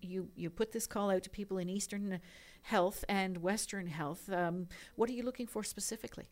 you 0.00 0.30
you 0.34 0.48
put 0.48 0.72
this 0.72 0.86
call 0.86 1.10
out 1.10 1.22
to 1.24 1.28
people 1.28 1.58
in 1.58 1.68
Eastern 1.68 2.20
Health 2.62 3.04
and 3.06 3.36
Western 3.42 3.86
Health? 3.86 4.32
Um, 4.32 4.66
what 4.96 5.10
are 5.10 5.12
you 5.12 5.24
looking 5.24 5.46
for 5.46 5.62
specifically? 5.62 6.24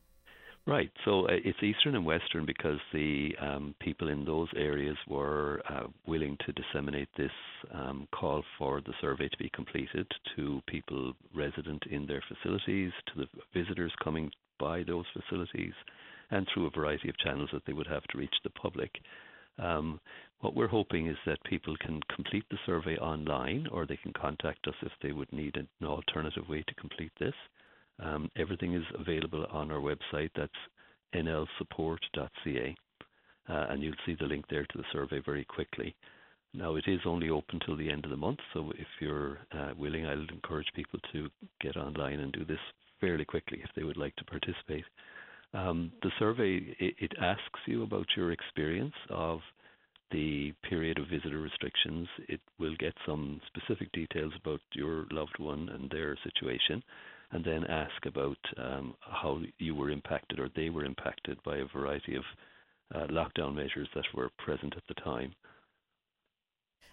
Right. 0.67 0.91
So 1.05 1.27
uh, 1.27 1.33
it's 1.45 1.63
Eastern 1.63 1.97
and 1.97 2.07
Western 2.07 2.47
because 2.47 2.79
the 2.95 3.37
um, 3.43 3.75
people 3.79 4.09
in 4.09 4.25
those 4.25 4.49
areas 4.57 4.97
were 5.07 5.61
uh, 5.69 5.89
willing 6.07 6.39
to 6.47 6.53
disseminate 6.53 7.11
this 7.19 7.37
um, 7.75 8.09
call 8.19 8.43
for 8.59 8.81
the 8.81 8.95
survey 9.03 9.29
to 9.29 9.37
be 9.37 9.51
completed 9.51 10.11
to 10.37 10.63
people 10.67 11.13
resident 11.35 11.83
in 11.91 12.07
their 12.07 12.23
facilities, 12.27 12.91
to 13.09 13.21
the 13.21 13.29
visitors 13.53 13.93
coming 14.03 14.31
by 14.59 14.83
those 14.83 15.05
facilities, 15.13 15.75
and 16.31 16.49
through 16.49 16.65
a 16.69 16.71
variety 16.71 17.11
of 17.11 17.19
channels 17.19 17.51
that 17.53 17.67
they 17.67 17.75
would 17.75 17.87
have 17.87 18.05
to 18.05 18.17
reach 18.17 18.35
the 18.45 18.51
public. 18.51 18.93
Um, 19.59 20.01
what 20.41 20.55
we're 20.55 20.69
hoping 20.69 21.07
is 21.07 21.17
that 21.27 21.43
people 21.45 21.77
can 21.79 22.01
complete 22.15 22.45
the 22.51 22.59
survey 22.67 22.97
online 22.99 23.67
or 23.73 23.87
they 23.87 23.97
can 23.97 24.13
contact 24.13 24.67
us 24.69 24.75
if 24.83 24.93
they 25.03 25.13
would 25.13 25.33
need 25.33 25.57
an 25.57 25.69
alternative 25.83 26.49
way 26.49 26.63
to 26.67 26.75
complete 26.75 27.13
this. 27.19 27.35
Um, 27.99 28.31
everything 28.37 28.75
is 28.75 28.85
available 28.99 29.47
on 29.51 29.71
our 29.71 29.81
website. 29.81 30.31
That's 30.37 30.53
nlsupport.ca. 31.15 32.77
Uh, 33.49 33.67
and 33.71 33.83
you'll 33.83 33.95
see 34.05 34.17
the 34.19 34.27
link 34.27 34.45
there 34.51 34.67
to 34.67 34.79
the 34.79 34.85
survey 34.93 35.21
very 35.25 35.45
quickly. 35.45 35.95
Now, 36.53 36.77
it 36.77 36.85
is 36.87 37.01
only 37.05 37.31
open 37.31 37.61
till 37.65 37.77
the 37.77 37.91
end 37.91 38.05
of 38.05 38.11
the 38.11 38.17
month, 38.17 38.39
so 38.55 38.73
if 38.79 38.87
you're 39.01 39.39
uh, 39.53 39.73
willing, 39.77 40.07
I'll 40.07 40.27
encourage 40.33 40.67
people 40.75 40.99
to 41.13 41.29
get 41.61 41.77
online 41.77 42.21
and 42.21 42.33
do 42.33 42.45
this 42.45 42.59
fairly 43.01 43.25
quickly 43.25 43.61
if 43.63 43.71
they 43.77 43.83
would 43.83 43.97
like 43.97 44.17
to 44.17 44.25
participate. 44.25 44.85
Um, 45.53 45.93
the 46.03 46.11
survey 46.19 46.75
it, 46.79 46.95
it, 46.99 47.13
asks 47.21 47.61
you 47.67 47.83
about 47.83 48.07
your 48.17 48.33
experience 48.33 48.95
of 49.11 49.41
the 50.11 50.53
period 50.69 50.99
of 50.99 51.09
visitor 51.09 51.41
restrictions. 51.41 52.09
It 52.29 52.41
will 52.59 52.75
get 52.79 52.95
some 53.07 53.41
specific 53.47 53.91
details 53.93 54.33
about 54.41 54.61
your 54.75 55.07
loved 55.11 55.39
one 55.39 55.69
and 55.69 55.91
their 55.91 56.17
situation, 56.23 56.83
and 57.33 57.45
then 57.45 57.65
ask 57.65 58.07
about 58.07 58.39
um, 58.57 58.95
how 59.01 59.41
you 59.59 59.75
were 59.75 59.91
impacted 59.91 60.39
or 60.39 60.49
they 60.55 60.71
were 60.71 60.85
impacted 60.85 61.39
by 61.45 61.59
a 61.59 61.67
variety 61.67 62.17
of 62.17 62.25
uh, 62.95 63.07
lockdown 63.09 63.55
measures 63.55 63.89
that 63.95 64.05
were 64.15 64.31
present 64.39 64.75
at 64.77 64.83
the 64.89 64.95
time. 64.95 65.35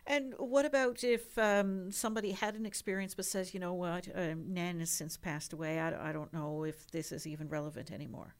And 0.05 0.33
what 0.37 0.65
about 0.65 1.03
if 1.03 1.37
um, 1.37 1.91
somebody 1.91 2.31
had 2.31 2.55
an 2.55 2.65
experience 2.65 3.15
but 3.15 3.25
says, 3.25 3.53
you 3.53 3.59
know 3.59 3.73
what, 3.73 4.09
uh, 4.13 4.33
Nan 4.35 4.79
has 4.79 4.89
since 4.89 5.15
passed 5.15 5.53
away. 5.53 5.79
I, 5.79 6.09
I 6.09 6.11
don't 6.11 6.33
know 6.33 6.63
if 6.63 6.91
this 6.91 7.11
is 7.11 7.25
even 7.25 7.47
relevant 7.47 7.91
anymore. 7.91 8.35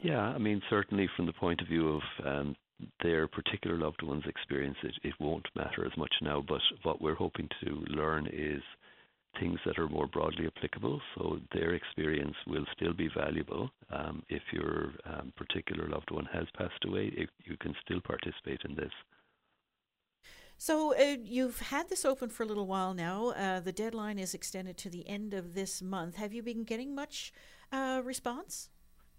Yeah, 0.00 0.20
I 0.20 0.38
mean, 0.38 0.62
certainly 0.70 1.08
from 1.16 1.26
the 1.26 1.32
point 1.32 1.60
of 1.60 1.68
view 1.68 1.96
of 1.96 2.02
um, 2.24 2.56
their 3.02 3.26
particular 3.28 3.76
loved 3.76 4.02
one's 4.02 4.26
experience, 4.26 4.76
it, 4.82 4.94
it 5.02 5.14
won't 5.18 5.46
matter 5.56 5.84
as 5.84 5.96
much 5.96 6.12
now. 6.22 6.44
But 6.46 6.60
what 6.82 7.00
we're 7.00 7.14
hoping 7.14 7.48
to 7.64 7.84
learn 7.88 8.26
is 8.32 8.62
things 9.40 9.58
that 9.66 9.78
are 9.78 9.88
more 9.88 10.06
broadly 10.06 10.46
applicable. 10.46 11.00
So 11.14 11.38
their 11.52 11.74
experience 11.74 12.36
will 12.46 12.64
still 12.76 12.92
be 12.92 13.08
valuable. 13.14 13.70
Um, 13.90 14.22
if 14.28 14.42
your 14.52 14.92
um, 15.04 15.32
particular 15.36 15.88
loved 15.88 16.10
one 16.10 16.26
has 16.32 16.46
passed 16.56 16.84
away, 16.84 17.12
it, 17.16 17.30
you 17.44 17.56
can 17.60 17.74
still 17.84 18.00
participate 18.00 18.60
in 18.68 18.74
this. 18.74 18.92
So 20.56 20.92
uh, 20.94 21.16
you've 21.22 21.60
had 21.60 21.88
this 21.88 22.04
open 22.04 22.30
for 22.30 22.42
a 22.42 22.46
little 22.46 22.66
while 22.66 22.92
now. 22.92 23.28
Uh, 23.28 23.60
the 23.60 23.72
deadline 23.72 24.18
is 24.18 24.34
extended 24.34 24.76
to 24.78 24.90
the 24.90 25.08
end 25.08 25.32
of 25.32 25.54
this 25.54 25.80
month. 25.80 26.16
Have 26.16 26.32
you 26.32 26.42
been 26.42 26.64
getting 26.64 26.94
much 26.94 27.32
uh, 27.70 28.02
response? 28.04 28.68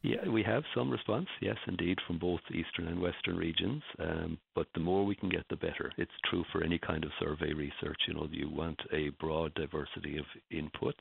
Yeah, 0.02 0.30
we 0.30 0.44
have 0.44 0.64
some 0.74 0.90
response, 0.90 1.28
yes, 1.42 1.58
indeed, 1.68 1.98
from 2.08 2.20
both 2.20 2.40
eastern 2.52 2.88
and 2.88 3.02
western 3.02 3.36
regions. 3.36 3.84
Um, 4.00 4.38
but 4.56 4.68
the 4.74 4.80
more 4.80 5.06
we 5.06 5.16
can 5.16 5.28
get, 5.28 5.44
the 5.50 5.58
better. 5.58 5.92
It's 5.98 6.12
true 6.30 6.46
for 6.52 6.64
any 6.64 6.80
kind 6.80 7.04
of 7.04 7.12
survey 7.20 7.52
research. 7.52 7.98
You 8.08 8.14
know, 8.14 8.28
you 8.32 8.50
want 8.50 8.80
a 8.94 9.10
broad 9.20 9.54
diversity 9.56 10.18
of 10.18 10.26
inputs. 10.54 10.94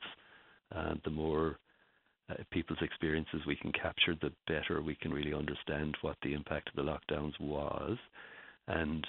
And 0.71 0.99
the 1.05 1.11
more 1.11 1.59
uh, 2.29 2.35
people's 2.51 2.81
experiences 2.81 3.41
we 3.47 3.55
can 3.55 3.71
capture, 3.71 4.15
the 4.21 4.33
better 4.47 4.81
we 4.81 4.95
can 4.95 5.13
really 5.13 5.33
understand 5.33 5.95
what 6.01 6.17
the 6.21 6.33
impact 6.33 6.69
of 6.69 6.75
the 6.75 6.91
lockdowns 6.91 7.39
was. 7.39 7.97
And 8.67 9.07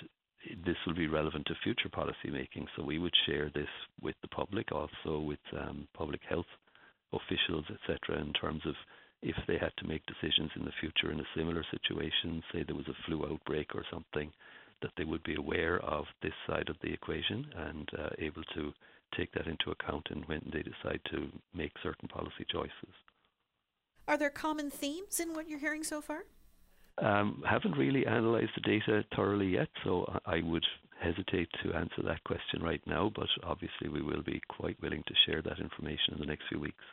this 0.65 0.77
will 0.87 0.95
be 0.95 1.09
relevant 1.09 1.47
to 1.47 1.55
future 1.65 1.89
policy 1.91 2.31
making. 2.31 2.67
So 2.77 2.85
we 2.85 2.99
would 2.99 3.15
share 3.27 3.51
this 3.55 3.69
with 4.01 4.15
the 4.23 4.29
public, 4.29 4.71
also 4.71 5.19
with 5.19 5.41
um, 5.59 5.89
public 5.95 6.21
health 6.29 6.47
officials, 7.13 7.65
etc., 7.69 8.21
in 8.21 8.33
terms 8.35 8.63
of 8.65 8.75
if 9.23 9.37
they 9.47 9.59
had 9.59 9.73
to 9.79 9.87
make 9.87 10.03
decisions 10.07 10.51
in 10.57 10.65
the 10.65 10.73
future 10.81 11.13
in 11.13 11.21
a 11.21 11.31
similar 11.37 11.65
situation, 11.71 12.43
say 12.53 12.63
there 12.63 12.77
was 12.77 12.89
a 12.89 13.03
flu 13.07 13.25
outbreak 13.31 13.75
or 13.75 13.85
something, 13.91 14.33
that 14.83 14.93
they 14.97 15.05
would 15.05 15.23
be 15.25 15.35
aware 15.35 15.79
of 15.81 16.05
this 16.23 16.33
side 16.47 16.69
of 16.69 16.77
the 16.83 16.93
equation 16.93 17.47
and 17.57 17.89
uh, 17.99 18.09
able 18.19 18.43
to 18.55 18.73
take 19.17 19.31
that 19.33 19.47
into 19.47 19.71
account 19.71 20.07
in 20.11 20.23
when 20.23 20.41
they 20.53 20.63
decide 20.63 21.01
to 21.11 21.29
make 21.55 21.73
certain 21.83 22.09
policy 22.09 22.47
choices. 22.51 22.95
Are 24.09 24.17
there 24.17 24.31
common 24.31 24.71
themes 24.71 25.21
in 25.21 25.35
what 25.35 25.49
you're 25.49 25.59
hearing 25.59 25.85
so 25.85 26.01
far? 26.01 26.25
Um, 26.99 27.43
haven't 27.49 27.77
really 27.79 28.05
analysed 28.05 28.53
the 28.55 28.61
data 28.63 29.05
thoroughly 29.15 29.49
yet, 29.49 29.69
so 29.85 30.21
I 30.27 30.41
would 30.43 30.65
hesitate 31.01 31.49
to 31.63 31.73
answer 31.75 32.03
that 32.05 32.23
question 32.25 32.63
right 32.63 32.83
now, 32.87 33.11
but 33.15 33.29
obviously 33.43 33.89
we 33.89 34.03
will 34.03 34.23
be 34.23 34.41
quite 34.49 34.81
willing 34.83 35.03
to 35.07 35.15
share 35.27 35.43
that 35.43 35.59
information 35.59 36.15
in 36.15 36.21
the 36.21 36.27
next 36.27 36.45
few 36.49 36.61
weeks. 36.61 36.85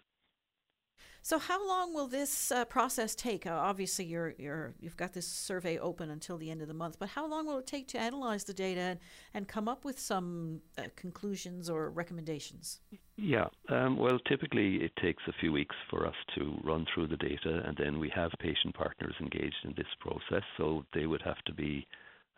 So, 1.28 1.40
how 1.40 1.68
long 1.68 1.94
will 1.94 2.08
this 2.08 2.54
uh, 2.54 2.64
process 2.64 3.14
take? 3.14 3.46
Uh, 3.46 3.50
obviously, 3.52 4.06
you're, 4.06 4.34
you're, 4.38 4.74
you've 4.80 4.96
got 4.96 5.12
this 5.12 5.28
survey 5.28 5.78
open 5.78 6.10
until 6.10 6.38
the 6.38 6.50
end 6.50 6.62
of 6.62 6.70
the 6.70 6.74
month, 6.74 7.00
but 7.00 7.10
how 7.10 7.28
long 7.28 7.46
will 7.48 7.58
it 7.58 7.68
take 7.68 7.90
to 7.90 8.00
analyze 8.00 8.46
the 8.46 8.54
data 8.54 8.80
and, 8.80 9.00
and 9.34 9.46
come 9.46 9.68
up 9.68 9.84
with 9.84 10.00
some 10.00 10.62
uh, 10.78 10.84
conclusions 10.96 11.70
or 11.70 11.90
recommendations? 11.90 12.80
Yeah, 13.18 13.48
um, 13.68 13.98
well, 13.98 14.20
typically 14.20 14.78
it 14.78 14.94
takes 15.02 15.22
a 15.28 15.34
few 15.42 15.52
weeks 15.52 15.76
for 15.90 16.08
us 16.08 16.16
to 16.38 16.58
run 16.64 16.86
through 16.96 17.08
the 17.10 17.18
data, 17.18 17.62
and 17.66 17.76
then 17.78 18.00
we 18.00 18.10
have 18.16 18.32
patient 18.40 18.74
partners 18.74 19.16
engaged 19.20 19.66
in 19.66 19.74
this 19.76 19.94
process, 20.00 20.46
so 20.56 20.86
they 20.94 21.08
would 21.08 21.24
have 21.24 21.44
to 21.48 21.54
be. 21.54 21.86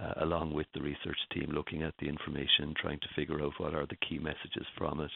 Uh, 0.01 0.13
along 0.22 0.53
with 0.53 0.65
the 0.74 0.81
research 0.81 1.17
team, 1.34 1.51
looking 1.51 1.84
at 1.84 1.93
the 2.00 2.08
information, 2.08 2.74
trying 2.79 2.98
to 3.01 3.08
figure 3.17 3.41
out 3.41 3.51
what 3.58 3.75
are 3.75 3.86
the 3.88 3.98
key 3.98 4.17
messages 4.17 4.65
from 4.77 5.01
it, 5.01 5.12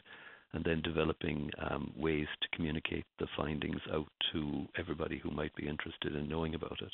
and 0.53 0.63
then 0.63 0.81
developing 0.81 1.49
um, 1.69 1.91
ways 1.95 2.27
to 2.41 2.47
communicate 2.55 3.05
the 3.19 3.27
findings 3.35 3.81
out 3.91 4.07
to 4.31 4.65
everybody 4.77 5.17
who 5.17 5.31
might 5.31 5.55
be 5.55 5.67
interested 5.67 6.15
in 6.15 6.29
knowing 6.29 6.55
about 6.55 6.77
it. 6.81 6.93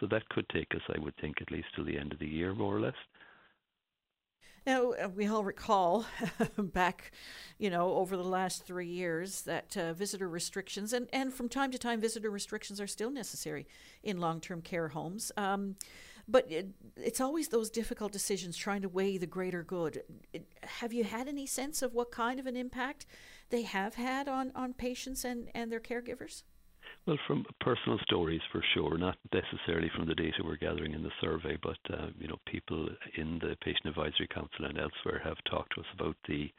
So 0.00 0.06
that 0.10 0.28
could 0.28 0.48
take 0.50 0.68
us, 0.74 0.82
I 0.94 0.98
would 1.00 1.14
think, 1.20 1.36
at 1.40 1.50
least 1.50 1.68
till 1.74 1.84
the 1.84 1.98
end 1.98 2.12
of 2.12 2.18
the 2.18 2.28
year, 2.28 2.54
more 2.54 2.76
or 2.76 2.80
less. 2.80 2.94
Now, 4.66 4.92
uh, 4.92 5.08
we 5.08 5.26
all 5.26 5.42
recall 5.42 6.04
back, 6.58 7.12
you 7.58 7.70
know, 7.70 7.94
over 7.94 8.16
the 8.16 8.22
last 8.22 8.66
three 8.66 8.86
years 8.86 9.42
that 9.42 9.74
uh, 9.76 9.94
visitor 9.94 10.28
restrictions, 10.28 10.92
and, 10.92 11.08
and 11.12 11.32
from 11.32 11.48
time 11.48 11.70
to 11.72 11.78
time, 11.78 12.00
visitor 12.00 12.30
restrictions 12.30 12.80
are 12.80 12.86
still 12.86 13.10
necessary 13.10 13.66
in 14.02 14.20
long 14.20 14.40
term 14.40 14.60
care 14.60 14.88
homes. 14.88 15.32
Um, 15.36 15.76
but 16.30 16.50
it, 16.50 16.68
it's 16.96 17.20
always 17.20 17.48
those 17.48 17.70
difficult 17.70 18.12
decisions 18.12 18.56
trying 18.56 18.82
to 18.82 18.88
weigh 18.88 19.18
the 19.18 19.26
greater 19.26 19.62
good. 19.62 20.02
It, 20.32 20.46
have 20.62 20.92
you 20.92 21.04
had 21.04 21.28
any 21.28 21.46
sense 21.46 21.82
of 21.82 21.94
what 21.94 22.10
kind 22.10 22.38
of 22.38 22.46
an 22.46 22.56
impact 22.56 23.06
they 23.50 23.62
have 23.62 23.94
had 23.94 24.28
on, 24.28 24.52
on 24.54 24.72
patients 24.74 25.24
and, 25.24 25.48
and 25.54 25.70
their 25.72 25.80
caregivers? 25.80 26.42
Well, 27.06 27.18
from 27.26 27.44
personal 27.60 27.98
stories 28.02 28.40
for 28.52 28.62
sure, 28.74 28.96
not 28.98 29.16
necessarily 29.32 29.90
from 29.96 30.06
the 30.06 30.14
data 30.14 30.42
we're 30.44 30.56
gathering 30.56 30.92
in 30.92 31.02
the 31.02 31.12
survey, 31.20 31.56
but 31.62 31.78
uh, 31.92 32.08
you 32.18 32.28
know, 32.28 32.38
people 32.46 32.88
in 33.16 33.38
the 33.38 33.56
Patient 33.62 33.86
Advisory 33.86 34.28
Council 34.32 34.66
and 34.66 34.78
elsewhere 34.78 35.20
have 35.24 35.36
talked 35.50 35.74
to 35.74 35.80
us 35.80 35.86
about 35.98 36.16
the 36.28 36.50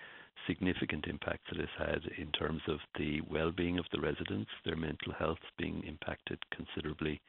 significant 0.47 1.05
impact 1.07 1.41
that 1.49 1.59
it's 1.61 1.71
had 1.77 2.01
in 2.17 2.31
terms 2.31 2.61
of 2.67 2.79
the 2.97 3.21
well-being 3.29 3.77
of 3.77 3.85
the 3.91 3.99
residents, 3.99 4.49
their 4.65 4.75
mental 4.75 5.13
health 5.17 5.39
being 5.57 5.83
impacted 5.85 6.39
considerably, 6.55 7.21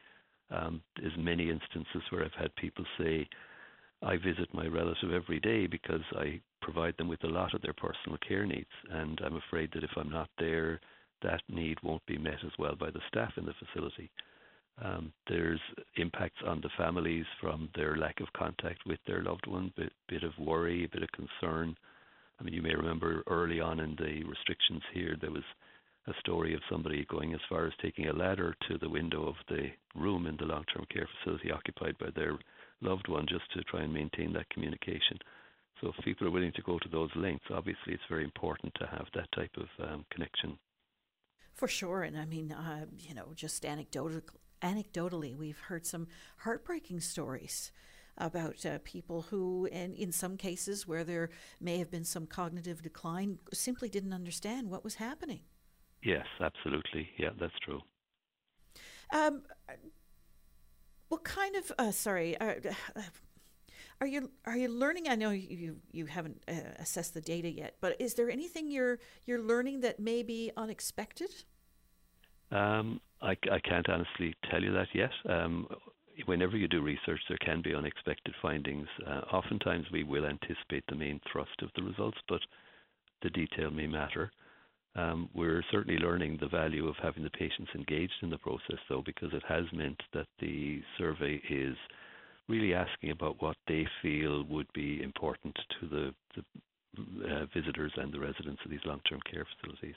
um, 0.51 0.81
there's 0.99 1.17
many 1.17 1.49
instances 1.49 2.01
where 2.09 2.23
I've 2.23 2.39
had 2.39 2.55
people 2.55 2.85
say, 2.97 3.27
I 4.01 4.17
visit 4.17 4.53
my 4.53 4.67
relative 4.67 5.11
every 5.11 5.39
day 5.39 5.65
because 5.67 6.01
I 6.13 6.41
provide 6.61 6.95
them 6.97 7.07
with 7.07 7.23
a 7.23 7.29
lot 7.29 7.53
of 7.53 7.61
their 7.61 7.73
personal 7.73 8.17
care 8.27 8.45
needs, 8.45 8.69
and 8.91 9.19
I'm 9.25 9.37
afraid 9.37 9.69
that 9.73 9.83
if 9.83 9.91
I'm 9.95 10.09
not 10.09 10.29
there, 10.37 10.79
that 11.21 11.41
need 11.47 11.77
won't 11.83 12.05
be 12.05 12.17
met 12.17 12.43
as 12.45 12.51
well 12.59 12.75
by 12.75 12.91
the 12.91 12.99
staff 13.07 13.31
in 13.37 13.45
the 13.45 13.53
facility. 13.53 14.09
Um, 14.83 15.13
there's 15.29 15.59
impacts 15.97 16.41
on 16.45 16.59
the 16.61 16.69
families 16.77 17.25
from 17.39 17.69
their 17.75 17.95
lack 17.95 18.19
of 18.19 18.33
contact 18.33 18.79
with 18.85 18.99
their 19.05 19.21
loved 19.21 19.45
one, 19.47 19.71
bit, 19.77 19.93
bit 20.09 20.23
of 20.23 20.31
worry, 20.37 20.83
a 20.83 20.89
bit 20.89 21.03
of 21.03 21.09
concern. 21.11 21.75
I 22.39 22.43
mean, 22.43 22.53
you 22.53 22.61
may 22.61 22.75
remember 22.75 23.23
early 23.27 23.61
on 23.61 23.79
in 23.79 23.95
the 23.95 24.23
restrictions 24.23 24.81
here, 24.93 25.15
there 25.21 25.31
was 25.31 25.43
a 26.07 26.13
story 26.19 26.53
of 26.53 26.61
somebody 26.69 27.05
going 27.09 27.33
as 27.33 27.39
far 27.47 27.65
as 27.65 27.73
taking 27.81 28.07
a 28.07 28.13
ladder 28.13 28.55
to 28.67 28.77
the 28.77 28.89
window 28.89 29.25
of 29.27 29.35
the 29.47 29.69
room 29.95 30.27
in 30.27 30.35
the 30.37 30.45
long 30.45 30.63
term 30.73 30.85
care 30.91 31.07
facility 31.17 31.51
occupied 31.51 31.97
by 31.97 32.09
their 32.15 32.37
loved 32.81 33.07
one 33.07 33.25
just 33.27 33.51
to 33.53 33.63
try 33.63 33.81
and 33.83 33.93
maintain 33.93 34.33
that 34.33 34.49
communication. 34.49 35.17
So 35.81 35.89
if 35.89 36.05
people 36.05 36.27
are 36.27 36.31
willing 36.31 36.51
to 36.53 36.61
go 36.61 36.77
to 36.79 36.89
those 36.89 37.09
lengths, 37.15 37.45
obviously 37.51 37.93
it's 37.93 38.03
very 38.09 38.23
important 38.23 38.73
to 38.75 38.87
have 38.87 39.07
that 39.13 39.31
type 39.33 39.51
of 39.57 39.67
um, 39.85 40.05
connection. 40.11 40.57
For 41.53 41.67
sure, 41.67 42.03
and 42.03 42.17
I 42.17 42.25
mean, 42.25 42.51
uh, 42.51 42.85
you 42.97 43.13
know, 43.13 43.27
just 43.35 43.65
anecdotal, 43.65 44.21
anecdotally, 44.61 45.35
we've 45.35 45.59
heard 45.59 45.85
some 45.85 46.07
heartbreaking 46.37 46.99
stories 46.99 47.71
about 48.17 48.65
uh, 48.65 48.79
people 48.83 49.23
who, 49.23 49.67
and 49.71 49.93
in 49.95 50.11
some 50.11 50.37
cases 50.37 50.87
where 50.87 51.03
there 51.03 51.29
may 51.59 51.77
have 51.79 51.91
been 51.91 52.05
some 52.05 52.27
cognitive 52.27 52.81
decline, 52.81 53.39
simply 53.53 53.89
didn't 53.89 54.13
understand 54.13 54.69
what 54.69 54.83
was 54.83 54.95
happening. 54.95 55.41
Yes, 56.03 56.25
absolutely. 56.39 57.09
Yeah, 57.17 57.29
that's 57.39 57.57
true. 57.63 57.81
Um, 59.13 59.43
what 61.09 61.23
kind 61.23 61.55
of 61.55 61.71
uh, 61.77 61.91
sorry 61.91 62.37
uh, 62.39 62.55
are 64.01 64.07
you 64.07 64.31
are 64.45 64.57
you 64.57 64.67
learning? 64.67 65.07
I 65.07 65.15
know 65.15 65.29
you 65.29 65.77
you 65.91 66.05
haven't 66.07 66.43
uh, 66.47 66.53
assessed 66.79 67.13
the 67.13 67.21
data 67.21 67.49
yet, 67.49 67.75
but 67.81 67.95
is 67.99 68.15
there 68.15 68.29
anything 68.29 68.69
you're 68.69 68.99
you're 69.25 69.41
learning 69.41 69.81
that 69.81 69.99
may 69.99 70.23
be 70.23 70.51
unexpected? 70.57 71.29
Um, 72.51 72.99
I, 73.21 73.31
I 73.51 73.59
can't 73.59 73.89
honestly 73.89 74.35
tell 74.51 74.61
you 74.61 74.73
that 74.73 74.89
yet. 74.93 75.11
Um, 75.27 75.67
whenever 76.25 76.57
you 76.57 76.67
do 76.67 76.81
research, 76.81 77.19
there 77.27 77.37
can 77.39 77.61
be 77.61 77.73
unexpected 77.73 78.35
findings. 78.41 78.87
Uh, 79.07 79.21
oftentimes, 79.31 79.85
we 79.91 80.03
will 80.03 80.25
anticipate 80.25 80.83
the 80.87 80.95
main 80.95 81.19
thrust 81.31 81.61
of 81.61 81.69
the 81.75 81.81
results, 81.81 82.17
but 82.27 82.41
the 83.23 83.29
detail 83.29 83.71
may 83.71 83.87
matter. 83.87 84.31
Um, 84.95 85.29
we're 85.33 85.63
certainly 85.71 85.99
learning 85.99 86.37
the 86.39 86.47
value 86.47 86.87
of 86.87 86.95
having 87.01 87.23
the 87.23 87.29
patients 87.31 87.71
engaged 87.73 88.13
in 88.21 88.29
the 88.29 88.37
process, 88.37 88.77
though, 88.89 89.01
because 89.03 89.33
it 89.33 89.43
has 89.47 89.65
meant 89.73 90.01
that 90.13 90.27
the 90.39 90.81
survey 90.97 91.41
is 91.49 91.75
really 92.47 92.73
asking 92.73 93.11
about 93.11 93.41
what 93.41 93.57
they 93.67 93.87
feel 94.01 94.43
would 94.43 94.71
be 94.73 95.01
important 95.01 95.57
to 95.79 95.87
the, 95.87 96.13
the 96.35 96.43
uh, 97.27 97.45
visitors 97.53 97.91
and 97.97 98.13
the 98.13 98.19
residents 98.19 98.61
of 98.63 98.69
these 98.69 98.85
long 98.85 99.01
term 99.09 99.19
care 99.31 99.45
facilities. 99.59 99.95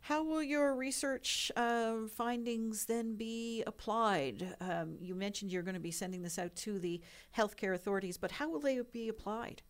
How 0.00 0.22
will 0.22 0.42
your 0.42 0.74
research 0.74 1.50
uh, 1.56 2.06
findings 2.14 2.86
then 2.86 3.16
be 3.16 3.62
applied? 3.66 4.54
Um, 4.60 4.98
you 5.00 5.14
mentioned 5.14 5.50
you're 5.50 5.62
going 5.62 5.74
to 5.76 5.80
be 5.80 5.90
sending 5.90 6.20
this 6.20 6.38
out 6.38 6.54
to 6.56 6.78
the 6.78 7.00
healthcare 7.34 7.74
authorities, 7.74 8.18
but 8.18 8.32
how 8.32 8.50
will 8.50 8.60
they 8.60 8.80
be 8.92 9.08
applied? 9.08 9.62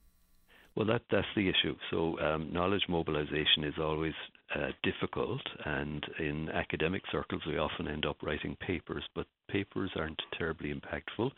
Well, 0.77 0.87
that 0.87 1.03
that's 1.11 1.27
the 1.37 1.49
issue. 1.49 1.77
So 1.91 2.19
um, 2.21 2.53
knowledge 2.53 2.85
mobilization 2.89 3.65
is 3.65 3.75
always 3.81 4.15
uh, 4.55 4.71
difficult, 4.83 5.43
and 5.65 6.05
in 6.19 6.49
academic 6.51 7.03
circles 7.13 7.43
we 7.47 7.59
often 7.59 7.89
end 7.89 8.07
up 8.07 8.23
writing 8.23 8.57
papers, 8.61 9.05
but 9.15 9.27
papers 9.49 9.91
aren't 9.97 10.21
terribly 10.39 10.73
impactful. 10.75 11.31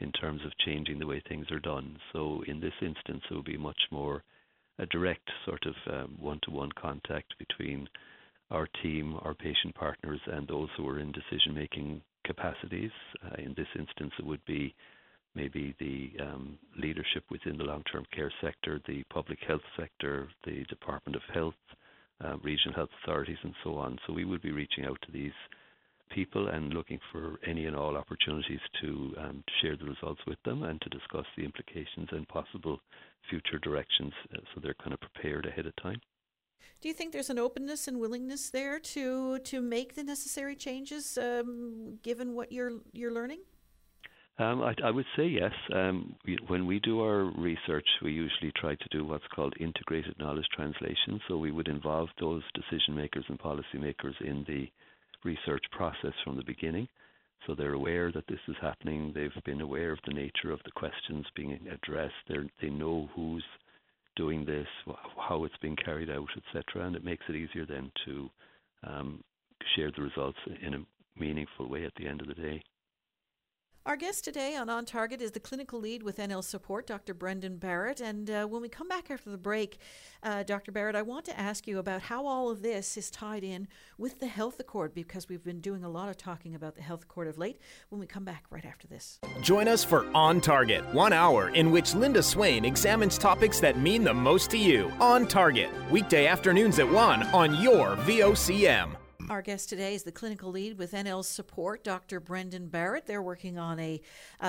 in 0.00 0.12
terms 0.12 0.40
of 0.44 0.52
changing 0.64 0.98
the 0.98 1.06
way 1.06 1.22
things 1.28 1.46
are 1.50 1.58
done. 1.60 1.98
So 2.12 2.42
in 2.46 2.60
this 2.60 2.72
instance, 2.82 3.22
it 3.30 3.34
would 3.34 3.44
be 3.44 3.56
much 3.56 3.80
more 3.90 4.22
a 4.78 4.86
direct 4.86 5.28
sort 5.44 5.64
of 5.66 5.74
um, 5.92 6.16
one-to-one 6.20 6.70
contact 6.80 7.34
between 7.38 7.88
our 8.50 8.68
team, 8.82 9.16
our 9.22 9.34
patient 9.34 9.74
partners, 9.74 10.20
and 10.26 10.46
those 10.46 10.68
who 10.76 10.88
are 10.88 11.00
in 11.00 11.12
decision-making 11.12 12.00
capacities. 12.24 12.92
Uh, 13.24 13.42
in 13.42 13.54
this 13.56 13.66
instance, 13.78 14.12
it 14.18 14.24
would 14.24 14.44
be 14.46 14.74
maybe 15.34 15.74
the 15.78 16.12
um, 16.22 16.58
leadership 16.76 17.24
within 17.30 17.58
the 17.58 17.64
long-term 17.64 18.04
care 18.14 18.32
sector, 18.40 18.80
the 18.86 19.02
public 19.04 19.38
health 19.46 19.62
sector, 19.78 20.28
the 20.44 20.64
Department 20.68 21.16
of 21.16 21.22
Health, 21.32 21.54
uh, 22.24 22.36
regional 22.42 22.74
health 22.74 22.90
authorities, 23.02 23.38
and 23.42 23.54
so 23.62 23.76
on. 23.76 23.98
So 24.06 24.12
we 24.12 24.24
will 24.24 24.38
be 24.38 24.50
reaching 24.50 24.84
out 24.84 24.98
to 25.02 25.12
these 25.12 25.32
people 26.10 26.48
and 26.48 26.72
looking 26.72 26.98
for 27.12 27.38
any 27.46 27.66
and 27.66 27.76
all 27.76 27.96
opportunities 27.96 28.60
to 28.80 29.14
um, 29.18 29.44
share 29.60 29.76
the 29.76 29.84
results 29.84 30.20
with 30.26 30.38
them 30.44 30.62
and 30.62 30.80
to 30.80 30.88
discuss 30.88 31.26
the 31.36 31.44
implications 31.44 32.08
and 32.12 32.26
possible 32.28 32.80
future 33.28 33.58
directions 33.58 34.12
uh, 34.34 34.38
so 34.54 34.60
they're 34.60 34.74
kind 34.74 34.94
of 34.94 35.00
prepared 35.00 35.46
ahead 35.46 35.66
of 35.66 35.76
time. 35.76 36.00
Do 36.80 36.88
you 36.88 36.94
think 36.94 37.12
there's 37.12 37.30
an 37.30 37.38
openness 37.38 37.88
and 37.88 37.98
willingness 37.98 38.50
there 38.50 38.78
to 38.78 39.40
to 39.40 39.60
make 39.60 39.96
the 39.96 40.04
necessary 40.04 40.54
changes, 40.54 41.18
um, 41.18 41.98
given 42.04 42.34
what 42.34 42.52
you're 42.52 42.72
you're 42.92 43.12
learning? 43.12 43.40
Um, 44.40 44.62
I, 44.62 44.72
I, 44.84 44.90
would 44.92 45.06
say 45.16 45.26
yes. 45.26 45.52
Um, 45.74 46.14
we, 46.24 46.38
when 46.46 46.66
we 46.66 46.78
do 46.78 47.00
our 47.00 47.24
research, 47.36 47.86
we 48.02 48.12
usually 48.12 48.52
try 48.56 48.76
to 48.76 48.88
do 48.92 49.04
what's 49.04 49.26
called 49.34 49.54
integrated 49.58 50.14
knowledge 50.18 50.46
translation. 50.54 51.20
So 51.26 51.36
we 51.36 51.50
would 51.50 51.66
involve 51.66 52.08
those 52.20 52.42
decision 52.54 52.94
makers 52.94 53.24
and 53.28 53.38
policymakers 53.38 54.14
in 54.20 54.44
the 54.46 54.68
research 55.24 55.64
process 55.72 56.12
from 56.24 56.36
the 56.36 56.44
beginning. 56.44 56.86
So 57.46 57.54
they're 57.54 57.72
aware 57.72 58.12
that 58.12 58.28
this 58.28 58.38
is 58.46 58.54
happening. 58.60 59.12
They've 59.12 59.32
been 59.44 59.60
aware 59.60 59.90
of 59.90 59.98
the 60.06 60.14
nature 60.14 60.52
of 60.52 60.60
the 60.64 60.70
questions 60.70 61.26
being 61.34 61.58
addressed. 61.72 62.14
They're, 62.28 62.46
they 62.62 62.70
know 62.70 63.08
who's 63.16 63.44
doing 64.14 64.44
this, 64.44 64.66
how 65.16 65.44
it's 65.44 65.56
being 65.60 65.76
carried 65.76 66.10
out, 66.10 66.28
etc. 66.36 66.86
And 66.86 66.94
it 66.94 67.04
makes 67.04 67.24
it 67.28 67.34
easier 67.34 67.66
then 67.66 67.90
to 68.04 68.30
um, 68.86 69.24
share 69.74 69.90
the 69.96 70.02
results 70.02 70.38
in 70.64 70.74
a 70.74 71.20
meaningful 71.20 71.68
way 71.68 71.84
at 71.84 71.92
the 71.96 72.06
end 72.06 72.20
of 72.20 72.28
the 72.28 72.34
day. 72.34 72.62
Our 73.88 73.96
guest 73.96 74.22
today 74.22 74.54
on 74.54 74.68
On 74.68 74.84
Target 74.84 75.22
is 75.22 75.30
the 75.30 75.40
clinical 75.40 75.80
lead 75.80 76.02
with 76.02 76.18
NL 76.18 76.44
Support, 76.44 76.86
Dr. 76.86 77.14
Brendan 77.14 77.56
Barrett. 77.56 78.02
And 78.02 78.28
uh, 78.28 78.44
when 78.44 78.60
we 78.60 78.68
come 78.68 78.86
back 78.86 79.10
after 79.10 79.30
the 79.30 79.38
break, 79.38 79.78
uh, 80.22 80.42
Dr. 80.42 80.72
Barrett, 80.72 80.94
I 80.94 81.00
want 81.00 81.24
to 81.24 81.40
ask 81.40 81.66
you 81.66 81.78
about 81.78 82.02
how 82.02 82.26
all 82.26 82.50
of 82.50 82.60
this 82.60 82.98
is 82.98 83.10
tied 83.10 83.42
in 83.42 83.66
with 83.96 84.20
the 84.20 84.26
Health 84.26 84.60
Accord 84.60 84.92
because 84.92 85.30
we've 85.30 85.42
been 85.42 85.62
doing 85.62 85.84
a 85.84 85.88
lot 85.88 86.10
of 86.10 86.18
talking 86.18 86.54
about 86.54 86.74
the 86.74 86.82
Health 86.82 87.04
Accord 87.04 87.28
of 87.28 87.38
late. 87.38 87.60
When 87.88 87.98
we 87.98 88.06
come 88.06 88.24
back 88.24 88.44
right 88.50 88.66
after 88.66 88.86
this, 88.86 89.20
join 89.40 89.68
us 89.68 89.84
for 89.84 90.04
On 90.14 90.42
Target, 90.42 90.84
one 90.92 91.14
hour 91.14 91.48
in 91.48 91.70
which 91.70 91.94
Linda 91.94 92.22
Swain 92.22 92.66
examines 92.66 93.16
topics 93.16 93.58
that 93.60 93.78
mean 93.78 94.04
the 94.04 94.12
most 94.12 94.50
to 94.50 94.58
you. 94.58 94.92
On 95.00 95.26
Target, 95.26 95.70
weekday 95.90 96.26
afternoons 96.26 96.78
at 96.78 96.86
1 96.86 97.22
on 97.28 97.54
your 97.62 97.96
VOCM. 97.96 98.98
Our 99.30 99.42
guest 99.42 99.68
today 99.68 99.94
is 99.94 100.04
the 100.04 100.12
clinical 100.12 100.50
lead 100.50 100.78
with 100.78 100.92
NL 100.92 101.22
Support, 101.22 101.84
Dr. 101.84 102.18
Brendan 102.18 102.68
Barrett. 102.68 103.04
They're 103.04 103.20
working 103.20 103.58
on 103.58 103.78
a, 103.78 104.00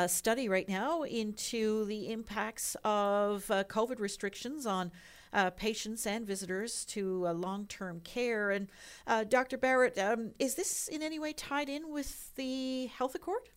study 0.08 0.48
right 0.48 0.70
now 0.70 1.04
into 1.04 1.84
the 1.86 2.14
impacts 2.14 2.78
of 2.86 3.50
uh, 3.52 3.66
COVID 3.66 4.00
restrictions 4.00 4.66
on 4.66 4.92
uh, 5.34 5.50
patients 5.50 6.08
and 6.08 6.26
visitors 6.26 6.86
to 6.86 7.28
uh, 7.28 7.34
long 7.34 7.66
term 7.68 8.00
care. 8.06 8.52
And 8.52 8.70
uh, 9.06 9.26
Dr. 9.26 9.58
Barrett, 9.58 9.98
um, 9.98 10.32
is 10.40 10.56
this 10.56 10.88
in 10.88 11.04
any 11.04 11.20
way 11.20 11.34
tied 11.34 11.68
in 11.68 11.92
with 11.92 12.34
the 12.36 12.86
Health 12.88 13.16
Accord? 13.16 13.50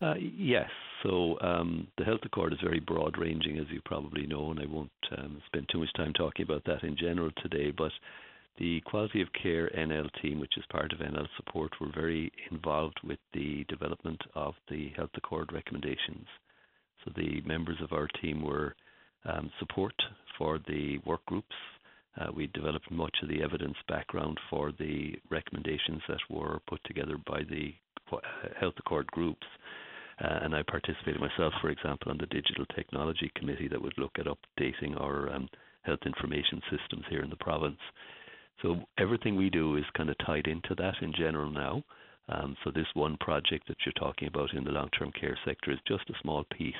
Uh, 0.00 0.14
yes. 0.16 0.70
So 1.02 1.38
um, 1.40 1.88
the 1.98 2.04
Health 2.04 2.20
Accord 2.24 2.52
is 2.52 2.60
very 2.62 2.80
broad 2.80 3.18
ranging, 3.18 3.58
as 3.58 3.66
you 3.70 3.80
probably 3.84 4.26
know, 4.26 4.52
and 4.52 4.60
I 4.60 4.66
won't 4.66 4.90
um, 5.18 5.42
spend 5.46 5.68
too 5.72 5.78
much 5.78 5.92
time 5.96 6.12
talking 6.12 6.44
about 6.44 6.64
that 6.66 6.84
in 6.84 6.96
general 6.96 7.30
today. 7.42 7.72
But 7.76 7.92
the 8.58 8.80
Quality 8.82 9.20
of 9.22 9.28
Care 9.40 9.70
NL 9.76 10.08
team, 10.22 10.40
which 10.40 10.56
is 10.56 10.64
part 10.70 10.92
of 10.92 11.00
NL 11.00 11.26
Support, 11.36 11.72
were 11.80 11.92
very 11.94 12.32
involved 12.50 12.98
with 13.04 13.18
the 13.32 13.64
development 13.68 14.20
of 14.34 14.54
the 14.70 14.90
Health 14.96 15.10
Accord 15.16 15.52
recommendations. 15.52 16.26
So 17.04 17.12
the 17.14 17.40
members 17.42 17.78
of 17.82 17.92
our 17.92 18.08
team 18.20 18.42
were 18.42 18.74
um, 19.24 19.50
support 19.58 19.94
for 20.38 20.58
the 20.66 20.98
work 21.04 21.24
groups. 21.26 21.54
Uh, 22.18 22.32
we 22.34 22.46
developed 22.48 22.90
much 22.90 23.14
of 23.22 23.28
the 23.28 23.42
evidence 23.42 23.76
background 23.88 24.38
for 24.48 24.72
the 24.78 25.14
recommendations 25.30 26.00
that 26.08 26.20
were 26.30 26.60
put 26.66 26.80
together 26.84 27.16
by 27.26 27.42
the 27.50 27.74
Health 28.58 28.74
Accord 28.78 29.06
groups. 29.08 29.46
Uh, 30.18 30.38
and 30.42 30.54
I 30.54 30.62
participated 30.62 31.20
myself, 31.20 31.52
for 31.60 31.68
example, 31.68 32.10
on 32.10 32.16
the 32.18 32.26
Digital 32.26 32.64
Technology 32.74 33.30
Committee 33.36 33.68
that 33.68 33.82
would 33.82 33.98
look 33.98 34.12
at 34.18 34.26
updating 34.26 34.98
our 34.98 35.30
um, 35.30 35.48
health 35.82 36.00
information 36.06 36.62
systems 36.70 37.04
here 37.10 37.20
in 37.20 37.28
the 37.28 37.36
province. 37.36 37.78
So 38.62 38.76
everything 38.98 39.36
we 39.36 39.50
do 39.50 39.76
is 39.76 39.84
kind 39.96 40.10
of 40.10 40.16
tied 40.24 40.46
into 40.46 40.74
that 40.76 40.94
in 41.02 41.12
general 41.12 41.50
now. 41.50 41.82
Um, 42.28 42.56
so 42.64 42.70
this 42.70 42.86
one 42.94 43.16
project 43.18 43.68
that 43.68 43.76
you're 43.84 43.92
talking 43.92 44.28
about 44.28 44.52
in 44.54 44.64
the 44.64 44.70
long-term 44.70 45.12
care 45.12 45.38
sector 45.44 45.70
is 45.70 45.78
just 45.86 46.08
a 46.10 46.18
small 46.22 46.44
piece, 46.56 46.74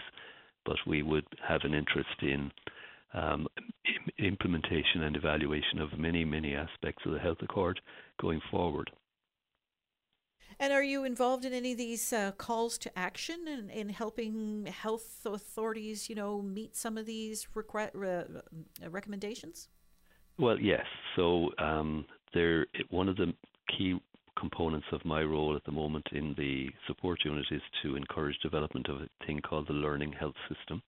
but 0.65 0.77
we 0.87 1.03
would 1.03 1.27
have 1.47 1.61
an 1.65 1.75
interest 1.75 2.23
in 2.23 2.51
um, 3.15 3.47
implementation 4.19 5.03
and 5.05 5.17
evaluation 5.17 5.79
of 5.81 5.99
many, 5.99 6.25
many 6.25 6.55
aspects 6.55 7.03
of 7.07 7.12
the 7.12 7.19
health 7.19 7.39
accord 7.43 7.81
going 8.21 8.41
forward. 8.51 8.91
And 10.59 10.73
are 10.73 10.83
you 10.83 11.05
involved 11.05 11.45
in 11.45 11.53
any 11.53 11.73
of 11.73 11.79
these 11.79 12.12
uh, 12.12 12.33
calls 12.33 12.79
to 12.79 12.99
action 12.99 13.47
in, 13.47 13.69
in 13.69 13.89
helping 13.91 14.67
health 14.67 15.21
authorities, 15.27 16.09
you 16.09 16.15
know, 16.15 16.41
meet 16.41 16.77
some 16.77 16.97
of 16.97 17.05
these 17.05 17.47
requ- 17.55 17.95
uh, 17.95 18.89
recommendations? 18.89 19.69
Well, 20.38 20.61
yes. 20.61 20.85
So 21.14 21.51
um, 21.59 22.05
there, 22.35 22.66
one 22.90 23.09
of 23.09 23.16
the 23.16 23.33
key 23.77 23.99
components 24.38 24.87
of 24.92 25.05
my 25.05 25.22
role 25.22 25.57
at 25.57 25.64
the 25.64 25.72
moment 25.72 26.07
in 26.12 26.35
the 26.37 26.68
support 26.87 27.20
unit 27.25 27.46
is 27.51 27.62
to 27.83 27.96
encourage 27.96 28.38
development 28.42 28.88
of 28.88 28.96
a 28.96 29.09
thing 29.27 29.40
called 29.40 29.66
the 29.68 29.72
learning 29.75 30.12
health 30.12 30.35
system. 30.49 30.83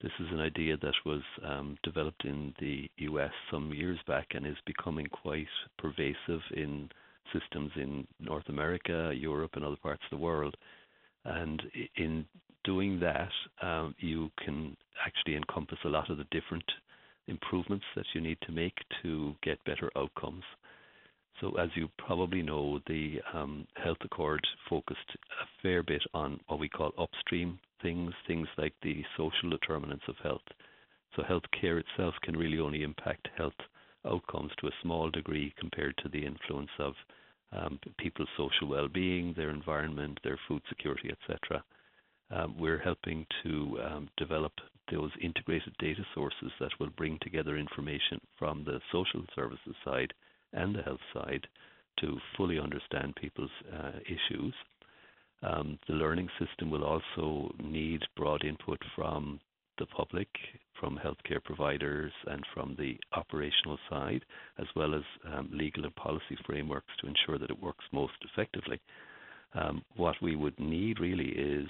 This 0.00 0.12
is 0.20 0.26
an 0.30 0.40
idea 0.40 0.76
that 0.78 0.94
was 1.04 1.22
um, 1.44 1.76
developed 1.82 2.24
in 2.24 2.54
the 2.58 2.88
US 2.98 3.32
some 3.50 3.72
years 3.72 3.98
back 4.06 4.28
and 4.34 4.46
is 4.46 4.56
becoming 4.66 5.06
quite 5.06 5.46
pervasive 5.78 6.40
in 6.54 6.88
systems 7.32 7.70
in 7.76 8.06
North 8.20 8.48
America, 8.48 9.12
Europe, 9.14 9.52
and 9.54 9.64
other 9.64 9.76
parts 9.82 10.02
of 10.10 10.18
the 10.18 10.22
world. 10.22 10.56
And 11.24 11.62
in 11.96 12.24
doing 12.64 13.00
that, 13.00 13.30
um, 13.62 13.94
you 13.98 14.30
can 14.44 14.76
actually 15.04 15.36
encompass 15.36 15.78
a 15.84 15.88
lot 15.88 16.10
of 16.10 16.18
the 16.18 16.26
different 16.30 16.64
improvements 17.28 17.84
that 17.94 18.06
you 18.14 18.20
need 18.20 18.38
to 18.42 18.52
make 18.52 18.76
to 19.02 19.34
get 19.42 19.62
better 19.64 19.90
outcomes. 19.96 20.44
So, 21.40 21.56
as 21.58 21.68
you 21.74 21.88
probably 21.98 22.42
know, 22.42 22.80
the 22.86 23.20
um, 23.34 23.66
Health 23.82 23.98
Accord 24.02 24.40
focused 24.70 25.10
a 25.14 25.46
fair 25.62 25.82
bit 25.82 26.02
on 26.14 26.40
what 26.46 26.58
we 26.58 26.68
call 26.68 26.92
upstream 26.98 27.58
things, 27.82 28.12
things 28.26 28.48
like 28.56 28.72
the 28.82 29.02
social 29.16 29.50
determinants 29.50 30.04
of 30.08 30.16
health. 30.22 30.46
So, 31.14 31.22
healthcare 31.22 31.80
itself 31.80 32.14
can 32.22 32.36
really 32.36 32.58
only 32.58 32.82
impact 32.82 33.28
health 33.36 33.52
outcomes 34.06 34.52
to 34.60 34.68
a 34.68 34.78
small 34.82 35.10
degree 35.10 35.52
compared 35.58 35.96
to 35.98 36.08
the 36.08 36.24
influence 36.24 36.70
of 36.78 36.94
um, 37.52 37.78
people's 37.98 38.28
social 38.36 38.68
well-being, 38.68 39.34
their 39.36 39.50
environment, 39.50 40.18
their 40.24 40.38
food 40.48 40.62
security, 40.68 41.10
etc. 41.10 41.62
Um, 42.30 42.56
we're 42.58 42.78
helping 42.78 43.26
to 43.44 43.78
um, 43.84 44.08
develop 44.16 44.52
those 44.90 45.10
integrated 45.20 45.74
data 45.78 46.02
sources 46.14 46.50
that 46.60 46.70
will 46.78 46.90
bring 46.96 47.18
together 47.22 47.56
information 47.56 48.20
from 48.38 48.64
the 48.64 48.80
social 48.92 49.24
services 49.34 49.74
side 49.84 50.12
and 50.52 50.74
the 50.74 50.82
health 50.82 51.00
side 51.12 51.46
to 52.00 52.18
fully 52.36 52.58
understand 52.58 53.14
people's 53.20 53.50
uh, 53.72 53.92
issues. 54.04 54.54
Um, 55.42 55.78
the 55.88 55.94
learning 55.94 56.28
system 56.38 56.70
will 56.70 56.84
also 56.84 57.54
need 57.62 58.00
broad 58.16 58.44
input 58.44 58.80
from 58.94 59.40
the 59.78 59.86
public, 59.86 60.28
from 60.80 60.98
healthcare 60.98 61.42
providers, 61.44 62.12
and 62.26 62.42
from 62.54 62.74
the 62.78 62.96
operational 63.12 63.78
side, 63.90 64.24
as 64.58 64.66
well 64.74 64.94
as 64.94 65.02
um, 65.32 65.50
legal 65.52 65.84
and 65.84 65.94
policy 65.96 66.36
frameworks 66.46 66.92
to 67.00 67.06
ensure 67.06 67.38
that 67.38 67.50
it 67.50 67.62
works 67.62 67.84
most 67.92 68.14
effectively. 68.32 68.80
Um, 69.54 69.82
what 69.96 70.16
we 70.22 70.36
would 70.36 70.58
need 70.58 71.00
really 71.00 71.28
is 71.28 71.68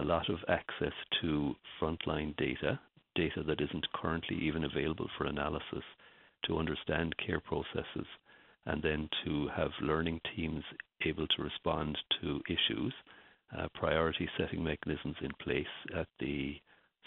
a 0.00 0.04
lot 0.04 0.28
of 0.30 0.38
access 0.48 0.94
to 1.20 1.54
frontline 1.80 2.34
data, 2.36 2.80
data 3.14 3.42
that 3.46 3.60
isn't 3.60 3.92
currently 3.92 4.36
even 4.38 4.64
available 4.64 5.08
for 5.16 5.26
analysis, 5.26 5.84
to 6.46 6.58
understand 6.58 7.14
care 7.24 7.40
processes, 7.40 8.06
and 8.64 8.82
then 8.82 9.08
to 9.24 9.48
have 9.54 9.70
learning 9.82 10.18
teams 10.34 10.64
able 11.04 11.26
to 11.26 11.42
respond 11.42 11.98
to 12.20 12.40
issues, 12.48 12.94
uh, 13.58 13.68
priority 13.74 14.28
setting 14.38 14.64
mechanisms 14.64 15.16
in 15.20 15.30
place 15.42 15.66
at 15.94 16.06
the, 16.18 16.54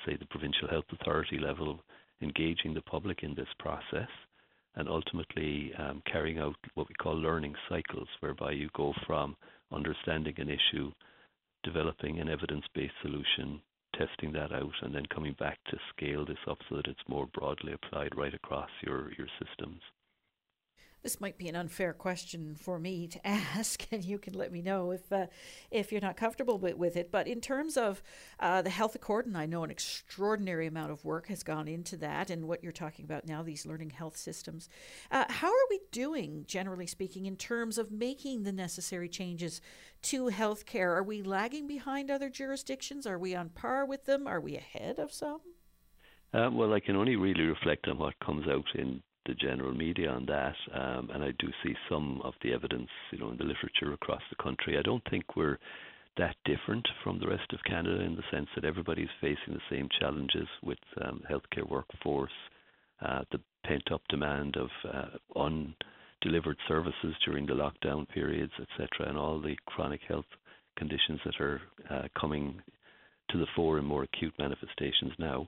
say, 0.06 0.16
the 0.16 0.28
provincial 0.30 0.68
health 0.70 0.86
authority 0.92 1.40
level, 1.40 1.80
engaging 2.22 2.76
the 2.76 2.82
public 2.82 3.24
in 3.24 3.34
this 3.34 3.48
process, 3.58 4.10
and 4.76 4.88
ultimately 4.88 5.72
um, 5.80 6.02
carrying 6.12 6.38
out 6.38 6.56
what 6.76 6.88
we 6.88 6.96
call 6.96 7.16
learning 7.16 7.56
cycles, 7.70 8.08
whereby 8.20 8.52
you 8.52 8.70
go 8.76 8.94
from 9.08 9.36
understanding 9.72 10.36
an 10.38 10.50
issue 10.50 10.92
developing 11.64 12.20
an 12.20 12.30
evidence 12.30 12.66
based 12.74 12.94
solution, 13.02 13.62
testing 13.96 14.32
that 14.34 14.52
out, 14.52 14.74
and 14.82 14.94
then 14.94 15.06
coming 15.08 15.34
back 15.40 15.60
to 15.70 15.78
scale 15.96 16.26
this 16.26 16.38
up 16.50 16.60
so 16.70 16.76
that 16.78 16.88
it's 16.88 17.10
more 17.10 17.28
broadly 17.34 17.74
applied 17.74 18.16
right 18.16 18.34
across 18.34 18.70
your, 18.86 19.12
your 19.18 19.28
systems. 19.40 19.82
This 21.04 21.20
might 21.20 21.38
be 21.38 21.50
an 21.50 21.56
unfair 21.58 21.92
question 21.92 22.56
for 22.56 22.80
me 22.80 23.08
to 23.08 23.28
ask, 23.28 23.86
and 23.92 24.04
you 24.06 24.18
can 24.18 24.34
let 24.34 24.54
me 24.54 24.62
know 24.62 24.92
if 24.92 25.12
uh, 25.12 25.28
if 25.70 25.92
you're 25.92 26.00
not 26.00 26.16
comfortable 26.16 26.58
with, 26.58 26.96
it. 26.96 27.12
But 27.12 27.28
in 27.28 27.42
terms 27.42 27.76
of 27.76 28.02
uh, 28.40 28.62
the 28.62 28.70
health 28.70 28.96
accord, 28.96 29.26
and 29.26 29.38
I 29.38 29.46
know 29.46 29.66
an 29.66 29.72
extraordinary 29.72 30.66
amount 30.66 30.92
of 30.92 31.04
work 31.04 31.28
has 31.28 31.44
gone 31.44 31.68
into 31.68 31.98
that, 31.98 32.30
and 32.30 32.48
what 32.48 32.64
you're 32.64 32.72
talking 32.72 33.04
about 33.04 33.28
now, 33.28 33.44
these 33.44 33.66
learning 33.66 33.90
health 33.90 34.16
systems. 34.16 34.70
Uh, 35.12 35.26
how 35.28 35.50
are 35.50 35.68
we 35.70 35.82
doing, 35.92 36.46
generally 36.48 36.88
speaking, 36.88 37.26
in 37.26 37.36
terms 37.36 37.78
of 37.78 37.92
making 37.92 38.44
the 38.44 38.54
necessary 38.54 39.10
changes 39.10 39.60
to 40.04 40.28
healthcare? 40.28 40.96
Are 40.96 41.04
we 41.04 41.22
lagging 41.22 41.68
behind 41.68 42.10
other 42.10 42.30
jurisdictions? 42.30 43.06
Are 43.06 43.20
we 43.20 43.36
on 43.36 43.50
par 43.50 43.86
with 43.86 44.06
them? 44.06 44.26
Are 44.26 44.40
we 44.40 44.56
ahead 44.56 45.00
of 45.00 45.12
some? 45.12 45.42
Um, 46.34 46.56
well, 46.56 46.74
I 46.74 46.80
can 46.80 46.96
only 46.96 47.18
really 47.18 47.44
reflect 47.44 47.88
on 47.90 47.98
what 47.98 48.18
comes 48.20 48.48
out 48.48 48.66
in 48.76 49.02
the 49.26 49.34
general 49.36 49.74
media 49.74 50.10
on 50.10 50.26
that, 50.26 50.56
um, 50.74 51.10
and 51.14 51.24
I 51.24 51.32
do 51.40 51.48
see 51.64 51.74
some 51.90 52.22
of 52.24 52.34
the 52.42 52.54
evidence, 52.54 52.90
you 53.12 53.20
know, 53.20 53.32
in 53.32 53.38
the 53.38 53.44
literature 53.44 53.94
across 53.94 54.22
the 54.30 54.44
country. 54.44 54.78
I 54.78 54.82
don't 54.82 55.04
think 55.10 55.36
we're 55.36 55.60
that 56.18 56.36
different 56.46 56.88
from 57.04 57.20
the 57.20 57.28
rest 57.28 57.52
of 57.54 57.60
Canada 57.66 58.02
in 58.02 58.16
the 58.16 58.24
sense 58.32 58.48
that 58.56 58.66
everybody's 58.66 59.08
facing 59.20 59.54
the 59.54 59.60
same 59.70 59.90
challenges 60.00 60.48
with 60.62 60.78
um, 61.04 61.24
healthcare 61.30 61.68
workforce, 61.68 62.32
uh, 63.02 63.22
the 63.32 63.40
pent-up 63.66 64.02
demand 64.10 64.56
of 64.58 64.70
uh, 64.94 65.40
undelivered 65.40 66.58
services 66.68 67.16
during 67.26 67.46
the 67.46 67.54
lockdown 67.54 68.08
periods, 68.10 68.54
etc., 68.60 69.10
and 69.10 69.18
all 69.18 69.40
the 69.40 69.56
chronic 69.66 70.02
health 70.08 70.26
conditions 70.78 71.20
that 71.26 71.40
are 71.40 71.62
uh, 71.90 72.08
coming 72.20 72.62
to 73.30 73.38
the 73.38 73.48
fore 73.56 73.80
in 73.80 73.86
more 73.86 74.04
acute 74.04 74.34
manifestations 74.38 75.14
now. 75.18 75.48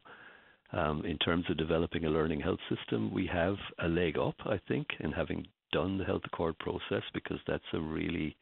Um, 0.71 1.06
in 1.06 1.17
terms 1.19 1.45
of 1.49 1.58
developing 1.58 2.06
a 2.06 2.10
learning 2.10 2.41
health 2.41 2.60
system, 2.69 3.13
we 3.13 3.28
have 3.28 3.56
a 3.80 3.88
leg 3.88 4.17
up, 4.17 4.36
I 4.45 4.60
think, 4.67 4.88
in 4.99 5.12
having 5.12 5.47
done 5.71 5.97
the 5.97 6.06
health 6.06 6.23
accord 6.25 6.58
process 6.60 7.04
because 7.13 7.38
that's 7.47 7.63
a 7.73 7.80
really 7.80 8.36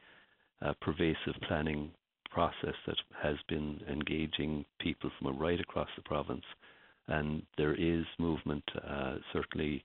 uh, 0.61 0.73
pervasive 0.81 1.35
planning 1.47 1.91
process 2.31 2.75
that 2.87 2.95
has 3.21 3.35
been 3.47 3.79
engaging 3.89 4.65
people 4.79 5.11
from 5.19 5.37
right 5.37 5.59
across 5.59 5.89
the 5.95 6.01
province. 6.03 6.45
And 7.07 7.43
there 7.57 7.75
is 7.75 8.05
movement. 8.17 8.63
Uh, 8.87 9.15
certainly, 9.33 9.83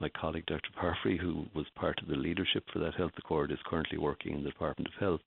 my 0.00 0.08
colleague 0.08 0.46
Dr. 0.46 0.70
Parfrey, 0.78 1.18
who 1.18 1.46
was 1.54 1.66
part 1.76 2.00
of 2.02 2.08
the 2.08 2.16
leadership 2.16 2.64
for 2.72 2.80
that 2.80 2.94
health 2.94 3.12
accord, 3.16 3.50
is 3.50 3.58
currently 3.66 3.98
working 3.98 4.34
in 4.34 4.42
the 4.42 4.50
Department 4.50 4.88
of 4.88 5.00
Health 5.00 5.20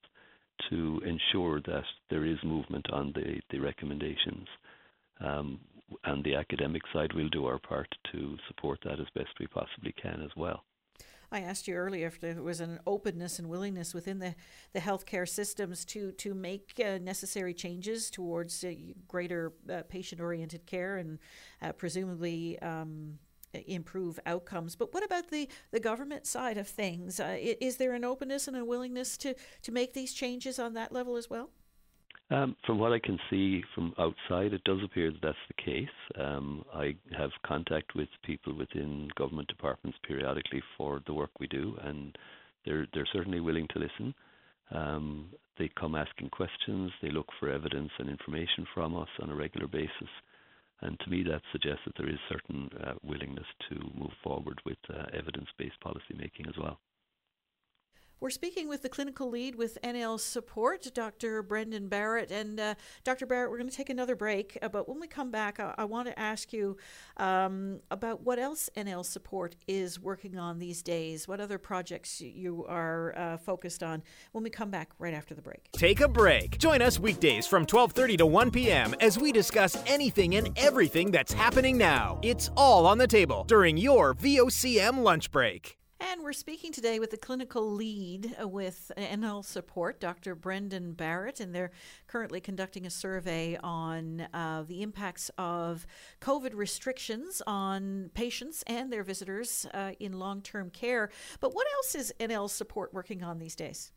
to 0.69 1.01
ensure 1.05 1.61
that 1.61 1.83
there 2.09 2.25
is 2.25 2.37
movement 2.43 2.85
on 2.91 3.11
the, 3.15 3.41
the 3.49 3.59
recommendations. 3.59 4.47
Um, 5.19 5.59
and 6.04 6.23
the 6.23 6.36
academic 6.36 6.82
side, 6.93 7.13
we'll 7.13 7.30
do 7.30 7.45
our 7.45 7.60
part 7.60 7.88
to 8.12 8.38
support 8.47 8.80
that 8.84 8.99
as 8.99 9.08
best 9.15 9.30
we 9.39 9.47
possibly 9.47 9.93
can 10.01 10.21
as 10.23 10.32
well. 10.36 10.63
I 11.34 11.39
asked 11.39 11.67
you 11.67 11.75
earlier 11.75 12.08
if 12.08 12.19
there 12.19 12.41
was 12.43 12.60
an 12.60 12.80
openness 12.86 13.39
and 13.39 13.47
willingness 13.47 13.93
within 13.93 14.19
the, 14.19 14.36
the 14.73 14.82
healthcare 14.82 15.27
systems 15.27 15.86
to 15.86 16.12
to 16.13 16.34
make 16.34 16.73
uh, 16.84 16.97
necessary 16.97 17.54
changes 17.54 18.10
towards 18.10 18.63
uh, 18.65 18.73
greater 19.08 19.54
uh, 19.71 19.84
patient 19.88 20.19
oriented 20.19 20.65
care 20.65 20.97
and 20.97 21.19
uh, 21.62 21.71
presumably 21.71 22.60
um, 22.60 23.17
improve 23.54 24.19
outcomes. 24.25 24.75
But 24.75 24.93
what 24.93 25.06
about 25.06 25.30
the, 25.30 25.47
the 25.71 25.80
government 25.80 26.25
side 26.25 26.58
of 26.58 26.67
things? 26.67 27.19
Uh, 27.19 27.38
is 27.39 27.77
there 27.77 27.93
an 27.93 28.04
openness 28.04 28.47
and 28.47 28.58
a 28.58 28.65
willingness 28.65 29.17
to, 29.17 29.36
to 29.63 29.71
make 29.71 29.93
these 29.93 30.13
changes 30.13 30.60
on 30.60 30.73
that 30.73 30.91
level 30.91 31.15
as 31.15 31.30
well? 31.30 31.49
Um, 32.31 32.55
from 32.65 32.79
what 32.79 32.93
I 32.93 32.99
can 32.99 33.19
see 33.29 33.61
from 33.75 33.93
outside, 33.99 34.53
it 34.53 34.63
does 34.63 34.79
appear 34.85 35.11
that 35.11 35.21
that's 35.21 35.37
the 35.49 35.61
case. 35.61 35.89
Um, 36.17 36.63
I 36.73 36.95
have 37.17 37.31
contact 37.45 37.93
with 37.93 38.07
people 38.23 38.55
within 38.55 39.09
government 39.17 39.49
departments 39.49 39.99
periodically 40.07 40.63
for 40.77 41.01
the 41.05 41.13
work 41.13 41.31
we 41.41 41.47
do, 41.47 41.77
and 41.83 42.17
they're 42.65 42.87
they're 42.93 43.07
certainly 43.11 43.41
willing 43.41 43.67
to 43.73 43.79
listen. 43.79 44.15
Um, 44.73 45.29
they 45.57 45.69
come 45.77 45.93
asking 45.93 46.29
questions. 46.29 46.91
They 47.01 47.11
look 47.11 47.27
for 47.37 47.49
evidence 47.51 47.91
and 47.99 48.09
information 48.09 48.65
from 48.73 48.95
us 48.95 49.09
on 49.21 49.29
a 49.29 49.35
regular 49.35 49.67
basis, 49.67 50.11
and 50.79 50.97
to 51.01 51.09
me, 51.09 51.23
that 51.23 51.41
suggests 51.51 51.81
that 51.85 51.95
there 51.97 52.09
is 52.09 52.19
certain 52.29 52.69
uh, 52.81 52.93
willingness 53.03 53.47
to 53.69 53.75
move 53.93 54.13
forward 54.23 54.61
with 54.65 54.77
uh, 54.89 55.03
evidence-based 55.13 55.79
policy 55.81 56.15
making 56.17 56.47
as 56.47 56.55
well. 56.57 56.79
We're 58.21 58.29
speaking 58.29 58.69
with 58.69 58.84
the 58.84 58.89
clinical 58.89 59.31
lead 59.31 59.55
with 59.55 59.79
NL 59.84 60.19
Support, 60.19 60.93
Dr. 60.93 61.41
Brendan 61.41 61.88
Barrett. 61.88 62.29
And 62.29 62.60
uh, 62.60 62.75
Dr. 63.03 63.25
Barrett, 63.25 63.49
we're 63.49 63.57
going 63.57 63.69
to 63.69 63.75
take 63.75 63.89
another 63.89 64.15
break. 64.15 64.60
Uh, 64.62 64.69
but 64.69 64.88
when 64.88 64.99
we 64.99 65.07
come 65.07 65.31
back, 65.31 65.60
I, 65.60 65.73
I 65.75 65.86
want 65.86 66.07
to 66.07 66.19
ask 66.19 66.53
you 66.53 66.77
um, 67.17 67.79
about 67.89 68.21
what 68.21 68.38
else 68.38 68.69
NL 68.77 69.03
Support 69.03 69.55
is 69.67 69.99
working 69.99 70.38
on 70.38 70.60
these 70.60 70.84
days. 70.84 71.27
What 71.27 71.39
other 71.39 71.57
projects 71.57 72.21
you 72.21 72.63
are 72.69 73.17
uh, 73.17 73.38
focused 73.38 73.81
on 73.81 74.03
when 74.34 74.43
we 74.43 74.51
come 74.51 74.69
back 74.69 74.91
right 74.99 75.15
after 75.15 75.34
the 75.34 75.41
break. 75.41 75.71
Take 75.71 75.99
a 75.99 76.07
break. 76.07 76.60
Join 76.60 76.84
us 76.84 76.99
weekdays 76.99 77.47
from 77.47 77.65
12:30 77.65 78.19
to 78.19 78.27
1 78.27 78.51
p.m. 78.51 78.93
as 79.01 79.17
we 79.17 79.31
discuss 79.31 79.81
anything 79.88 80.36
and 80.36 80.55
everything 80.60 81.10
that's 81.10 81.34
happening 81.34 81.75
now. 81.75 82.19
It's 82.21 82.51
all 82.55 82.86
on 82.86 82.99
the 82.99 83.07
table 83.07 83.45
during 83.47 83.77
your 83.77 84.13
VOCM 84.13 85.01
lunch 85.01 85.31
break. 85.31 85.80
And 86.03 86.23
we're 86.23 86.33
speaking 86.33 86.71
today 86.71 86.97
with 86.97 87.11
the 87.11 87.17
clinical 87.17 87.71
lead 87.73 88.35
uh, 88.41 88.47
with 88.47 88.91
NL 88.97 89.45
Support, 89.45 89.99
Dr. 89.99 90.33
Brendan 90.33 90.93
Barrett, 90.93 91.39
and 91.39 91.53
they're 91.53 91.69
currently 92.07 92.41
conducting 92.41 92.87
a 92.87 92.89
survey 92.89 93.55
on 93.61 94.21
uh, 94.33 94.63
the 94.67 94.81
impacts 94.81 95.29
of 95.37 95.85
COVID 96.19 96.55
restrictions 96.55 97.43
on 97.45 98.09
patients 98.15 98.63
and 98.65 98.91
their 98.91 99.03
visitors 99.03 99.67
uh, 99.75 99.91
in 99.99 100.13
long 100.13 100.41
term 100.41 100.71
care. 100.71 101.11
But 101.39 101.53
what 101.53 101.67
else 101.75 101.93
is 101.93 102.11
NL 102.19 102.49
Support 102.49 102.95
working 102.95 103.23
on 103.23 103.37
these 103.37 103.55
days? 103.55 103.91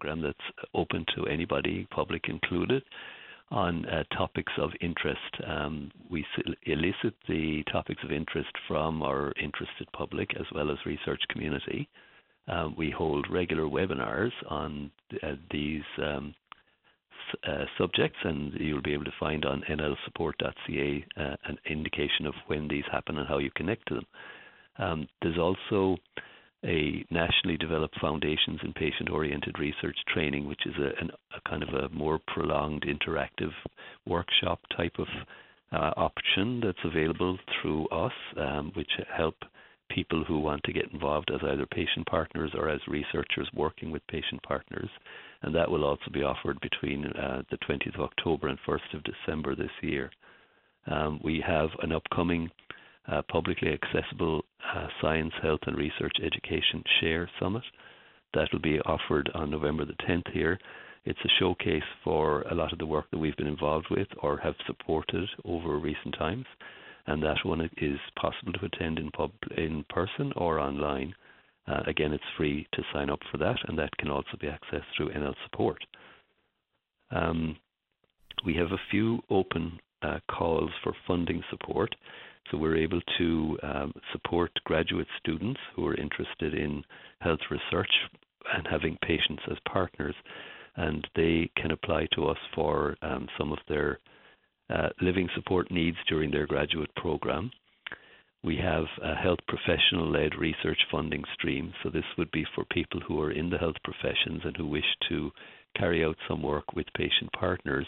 program 0.00 0.22
that's 0.22 0.68
open 0.74 1.04
to 1.14 1.26
anybody, 1.26 1.86
public 1.90 2.22
included 2.28 2.82
on 3.50 3.84
uh, 3.86 4.04
topics 4.16 4.52
of 4.58 4.70
interest. 4.80 5.20
Um, 5.46 5.90
we 6.08 6.24
elicit 6.64 7.14
the 7.28 7.64
topics 7.70 8.02
of 8.04 8.12
interest 8.12 8.50
from 8.68 9.02
our 9.02 9.32
interested 9.42 9.90
public 9.92 10.30
as 10.38 10.46
well 10.54 10.70
as 10.70 10.78
research 10.86 11.22
community. 11.30 11.88
Um, 12.48 12.74
we 12.76 12.90
hold 12.90 13.26
regular 13.30 13.64
webinars 13.64 14.32
on 14.48 14.90
uh, 15.22 15.34
these 15.50 15.82
um, 15.98 16.34
uh, 17.46 17.64
subjects, 17.78 18.18
and 18.24 18.52
you'll 18.54 18.82
be 18.82 18.92
able 18.92 19.04
to 19.04 19.12
find 19.18 19.44
on 19.44 19.62
nlsupport.ca 19.68 21.04
uh, 21.16 21.36
an 21.44 21.58
indication 21.68 22.26
of 22.26 22.34
when 22.46 22.68
these 22.68 22.84
happen 22.90 23.18
and 23.18 23.28
how 23.28 23.38
you 23.38 23.50
connect 23.54 23.86
to 23.88 23.94
them. 23.94 24.06
Um, 24.78 25.08
there's 25.22 25.38
also 25.38 25.96
a 26.64 27.04
nationally 27.10 27.56
developed 27.56 27.98
foundations 28.00 28.60
in 28.62 28.72
patient 28.74 29.10
oriented 29.10 29.58
research 29.58 29.96
training, 30.12 30.46
which 30.46 30.66
is 30.66 30.74
a, 30.78 31.00
an, 31.00 31.10
a, 31.36 31.48
kind 31.48 31.62
of 31.62 31.70
a 31.70 31.88
more 31.90 32.20
prolonged 32.26 32.82
interactive 32.82 33.52
workshop 34.06 34.60
type 34.76 34.94
of 34.98 35.06
uh, 35.72 35.92
option 35.96 36.60
that's 36.62 36.84
available 36.84 37.38
through 37.60 37.86
us, 37.88 38.12
um, 38.36 38.72
which 38.74 38.90
help 39.16 39.36
people 39.90 40.24
who 40.24 40.38
want 40.38 40.62
to 40.64 40.72
get 40.72 40.92
involved 40.92 41.30
as 41.34 41.40
either 41.42 41.66
patient 41.66 42.06
partners 42.06 42.52
or 42.54 42.68
as 42.68 42.80
researchers 42.86 43.48
working 43.54 43.90
with 43.90 44.06
patient 44.08 44.42
partners. 44.42 44.88
And 45.42 45.54
that 45.54 45.70
will 45.70 45.84
also 45.84 46.10
be 46.12 46.22
offered 46.22 46.60
between 46.60 47.06
uh, 47.06 47.42
the 47.50 47.58
20th 47.68 47.94
of 47.94 48.02
October 48.02 48.48
and 48.48 48.58
1st 48.66 48.94
of 48.94 49.02
December 49.04 49.54
this 49.54 49.70
year. 49.82 50.10
Um, 50.86 51.20
we 51.22 51.42
have 51.46 51.68
an 51.82 51.92
upcoming 51.92 52.50
uh, 53.10 53.22
publicly 53.30 53.72
accessible 53.72 54.44
uh, 54.74 54.86
Science, 55.00 55.32
Health 55.42 55.60
and 55.66 55.76
Research 55.76 56.16
Education 56.24 56.82
Share 57.00 57.28
Summit. 57.40 57.62
That 58.34 58.48
will 58.52 58.60
be 58.60 58.78
offered 58.80 59.30
on 59.34 59.50
November 59.50 59.84
the 59.84 59.94
10th 60.08 60.30
here. 60.32 60.58
It's 61.04 61.18
a 61.24 61.28
showcase 61.38 61.82
for 62.04 62.42
a 62.42 62.54
lot 62.54 62.72
of 62.72 62.78
the 62.78 62.86
work 62.86 63.06
that 63.10 63.18
we've 63.18 63.36
been 63.36 63.46
involved 63.46 63.86
with 63.90 64.06
or 64.22 64.36
have 64.38 64.54
supported 64.66 65.28
over 65.44 65.78
recent 65.78 66.14
times. 66.18 66.46
And 67.06 67.22
that 67.22 67.38
one 67.44 67.68
is 67.78 67.98
possible 68.20 68.52
to 68.52 68.66
attend 68.66 68.98
in, 68.98 69.10
pub, 69.10 69.32
in 69.56 69.84
person 69.88 70.32
or 70.36 70.60
online. 70.60 71.14
Uh, 71.66 71.80
again, 71.86 72.12
it's 72.12 72.22
free 72.36 72.66
to 72.74 72.82
sign 72.92 73.10
up 73.10 73.20
for 73.30 73.38
that, 73.38 73.56
and 73.66 73.78
that 73.78 73.96
can 73.98 74.10
also 74.10 74.36
be 74.40 74.46
accessed 74.46 74.84
through 74.96 75.10
NL 75.10 75.34
Support. 75.50 75.78
Um, 77.10 77.56
we 78.44 78.54
have 78.56 78.70
a 78.72 78.80
few 78.90 79.20
open 79.30 79.78
uh, 80.02 80.18
calls 80.30 80.70
for 80.82 80.94
funding 81.06 81.42
support. 81.50 81.94
So 82.50 82.58
we're 82.58 82.76
able 82.76 83.00
to 83.18 83.58
um, 83.62 83.92
support 84.12 84.50
graduate 84.64 85.06
students 85.18 85.60
who 85.74 85.86
are 85.86 85.94
interested 85.94 86.54
in 86.54 86.82
health 87.20 87.40
research 87.50 87.90
and 88.54 88.66
having 88.68 88.98
patients 89.02 89.42
as 89.50 89.56
partners, 89.70 90.14
and 90.76 91.06
they 91.14 91.50
can 91.56 91.70
apply 91.70 92.06
to 92.14 92.26
us 92.26 92.38
for 92.54 92.96
um, 93.02 93.28
some 93.38 93.52
of 93.52 93.58
their 93.68 93.98
uh, 94.70 94.88
living 95.00 95.28
support 95.34 95.70
needs 95.70 95.96
during 96.08 96.30
their 96.30 96.46
graduate 96.46 96.94
program. 96.96 97.50
We 98.42 98.56
have 98.56 98.86
a 99.02 99.14
health 99.14 99.40
professional 99.46 100.10
led 100.10 100.34
research 100.38 100.78
funding 100.90 101.24
stream. 101.34 101.72
So, 101.82 101.90
this 101.90 102.04
would 102.16 102.30
be 102.30 102.46
for 102.54 102.64
people 102.72 103.00
who 103.06 103.20
are 103.20 103.32
in 103.32 103.50
the 103.50 103.58
health 103.58 103.76
professions 103.84 104.40
and 104.44 104.56
who 104.56 104.66
wish 104.66 104.84
to 105.10 105.30
carry 105.76 106.04
out 106.04 106.16
some 106.26 106.42
work 106.42 106.72
with 106.72 106.86
patient 106.96 107.30
partners 107.38 107.86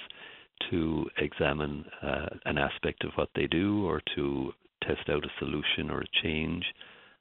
to 0.70 1.06
examine 1.18 1.84
uh, 2.02 2.26
an 2.44 2.58
aspect 2.58 3.04
of 3.04 3.12
what 3.14 3.30
they 3.34 3.46
do 3.46 3.86
or 3.86 4.00
to 4.14 4.52
test 4.82 5.08
out 5.08 5.24
a 5.24 5.38
solution 5.38 5.90
or 5.90 6.00
a 6.00 6.22
change. 6.22 6.64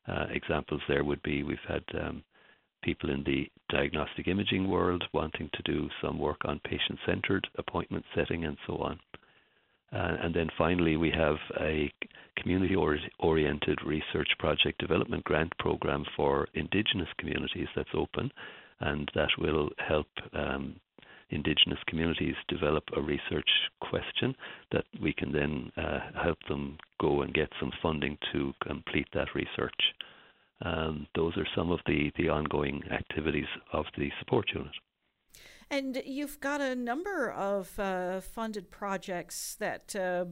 Uh, 0.08 0.26
examples 0.32 0.82
there 0.88 1.04
would 1.04 1.22
be 1.24 1.44
we've 1.44 1.58
had 1.68 1.84
um, 2.02 2.24
people 2.84 3.10
in 3.10 3.24
the 3.24 3.48
diagnostic 3.70 4.28
imaging 4.28 4.68
world 4.68 5.04
wanting 5.14 5.50
to 5.54 5.64
do 5.64 5.88
some 6.02 6.18
work 6.18 6.42
on 6.46 6.60
patient 6.66 7.00
centered 7.06 7.48
appointment 7.58 8.04
setting 8.16 8.46
and 8.46 8.58
so 8.66 8.78
on. 8.78 9.00
Uh, 9.94 10.16
and 10.24 10.34
then 10.34 10.48
finally, 10.58 10.96
we 10.96 11.12
have 11.12 11.36
a 11.60 11.92
community 12.38 12.76
oriented 13.20 13.78
research 13.86 14.30
project 14.40 14.80
development 14.80 15.24
grant 15.26 15.52
program 15.60 16.06
for 16.16 16.48
Indigenous 16.54 17.10
communities 17.18 17.68
that's 17.76 17.90
open, 17.94 18.32
and 18.80 19.12
that 19.14 19.30
will 19.38 19.70
help 19.78 20.08
um, 20.34 20.76
Indigenous 21.32 21.80
communities 21.88 22.36
develop 22.48 22.84
a 22.96 23.02
research 23.02 23.50
question 23.80 24.36
that 24.72 24.86
we 25.02 25.14
can 25.14 25.32
then 25.32 25.72
uh, 25.78 26.00
help 26.22 26.38
them 26.48 26.78
go 27.00 27.22
and 27.22 27.34
get 27.34 27.50
some 27.60 27.72
funding 27.82 28.18
to 28.32 28.54
complete 28.66 29.08
that 29.14 29.34
research. 29.34 29.82
Um, 30.64 31.08
those 31.16 31.36
are 31.38 31.48
some 31.56 31.72
of 31.72 31.80
the, 31.88 32.12
the 32.18 32.30
ongoing 32.30 32.84
activities 32.92 33.48
of 33.74 33.86
the 33.98 34.12
support 34.20 34.46
unit. 34.54 34.74
And 35.70 36.04
you've 36.06 36.40
got 36.42 36.60
a 36.60 36.76
number 36.76 37.32
of 37.32 37.80
uh, 37.80 38.20
funded 38.20 38.70
projects 38.70 39.56
that 39.56 39.96
uh, 39.96 40.26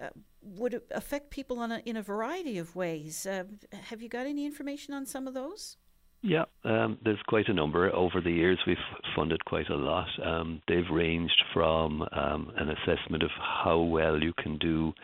uh, 0.00 0.10
would 0.42 0.82
affect 0.90 1.30
people 1.30 1.62
a, 1.62 1.80
in 1.86 1.96
a 1.96 2.02
variety 2.02 2.58
of 2.58 2.76
ways. 2.76 3.26
Uh, 3.26 3.44
have 3.84 4.02
you 4.02 4.10
got 4.10 4.26
any 4.26 4.44
information 4.44 4.92
on 4.92 5.06
some 5.06 5.26
of 5.26 5.32
those? 5.32 5.78
Yeah, 6.26 6.44
um, 6.64 6.96
there's 7.04 7.20
quite 7.28 7.48
a 7.48 7.52
number. 7.52 7.94
Over 7.94 8.22
the 8.22 8.30
years, 8.30 8.58
we've 8.66 8.78
funded 9.14 9.44
quite 9.44 9.68
a 9.68 9.76
lot. 9.76 10.08
Um, 10.24 10.62
they've 10.66 10.88
ranged 10.90 11.38
from 11.52 12.00
um, 12.12 12.50
an 12.56 12.70
assessment 12.70 13.22
of 13.22 13.30
how 13.38 13.80
well 13.80 14.18
you 14.18 14.32
can 14.42 14.56
do 14.56 14.94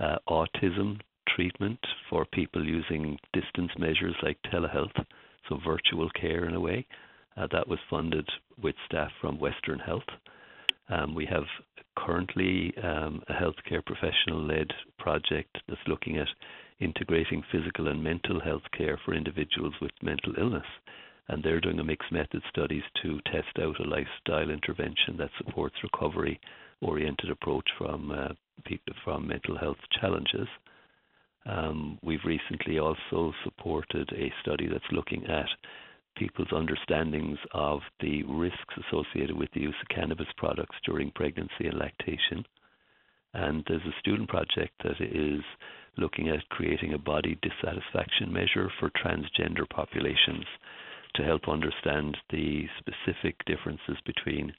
uh, 0.00 0.16
autism 0.28 0.98
treatment 1.28 1.78
for 2.10 2.24
people 2.32 2.66
using 2.66 3.16
distance 3.32 3.70
measures 3.78 4.16
like 4.24 4.38
telehealth, 4.52 5.04
so 5.48 5.60
virtual 5.64 6.10
care 6.20 6.46
in 6.46 6.54
a 6.54 6.60
way. 6.60 6.84
Uh, 7.36 7.46
that 7.52 7.68
was 7.68 7.78
funded 7.88 8.28
with 8.60 8.74
staff 8.86 9.12
from 9.20 9.38
Western 9.38 9.78
Health. 9.78 10.02
Um, 10.88 11.14
we 11.14 11.26
have 11.26 11.44
currently 11.96 12.74
um, 12.82 13.22
a 13.28 13.34
healthcare 13.34 13.86
professional 13.86 14.44
led 14.44 14.72
project 14.98 15.58
that's 15.68 15.80
looking 15.86 16.18
at 16.18 16.26
integrating 16.80 17.42
physical 17.50 17.88
and 17.88 18.02
mental 18.02 18.40
health 18.40 18.62
care 18.76 18.98
for 19.04 19.14
individuals 19.14 19.74
with 19.80 19.92
mental 20.02 20.34
illness. 20.38 20.66
And 21.28 21.42
they're 21.42 21.60
doing 21.60 21.80
a 21.80 21.84
mixed 21.84 22.12
method 22.12 22.42
studies 22.48 22.84
to 23.02 23.20
test 23.26 23.58
out 23.60 23.80
a 23.80 23.88
lifestyle 23.88 24.50
intervention 24.50 25.16
that 25.18 25.30
supports 25.38 25.76
recovery 25.82 26.40
oriented 26.80 27.30
approach 27.30 27.68
from 27.78 28.10
uh, 28.10 28.28
people 28.64 28.94
from 29.04 29.26
mental 29.26 29.58
health 29.58 29.78
challenges. 30.00 30.48
Um, 31.46 31.98
we've 32.02 32.24
recently 32.24 32.78
also 32.78 33.32
supported 33.44 34.10
a 34.12 34.32
study 34.42 34.68
that's 34.68 34.84
looking 34.92 35.24
at 35.26 35.48
people's 36.16 36.52
understandings 36.52 37.38
of 37.52 37.80
the 38.00 38.22
risks 38.24 38.74
associated 38.88 39.36
with 39.36 39.50
the 39.54 39.60
use 39.60 39.74
of 39.80 39.94
cannabis 39.94 40.26
products 40.36 40.76
during 40.84 41.10
pregnancy 41.14 41.66
and 41.66 41.78
lactation. 41.78 42.44
And 43.34 43.64
there's 43.68 43.82
a 43.82 44.00
student 44.00 44.28
project 44.28 44.72
that 44.82 45.00
is 45.00 45.42
looking 45.98 46.28
at 46.28 46.48
creating 46.48 46.94
a 46.94 46.98
body 46.98 47.38
dissatisfaction 47.42 48.32
measure 48.32 48.70
for 48.78 48.90
transgender 48.90 49.68
populations 49.68 50.44
to 51.14 51.22
help 51.22 51.48
understand 51.48 52.16
the 52.30 52.64
specific 52.78 53.36
differences 53.46 53.96
between 54.04 54.52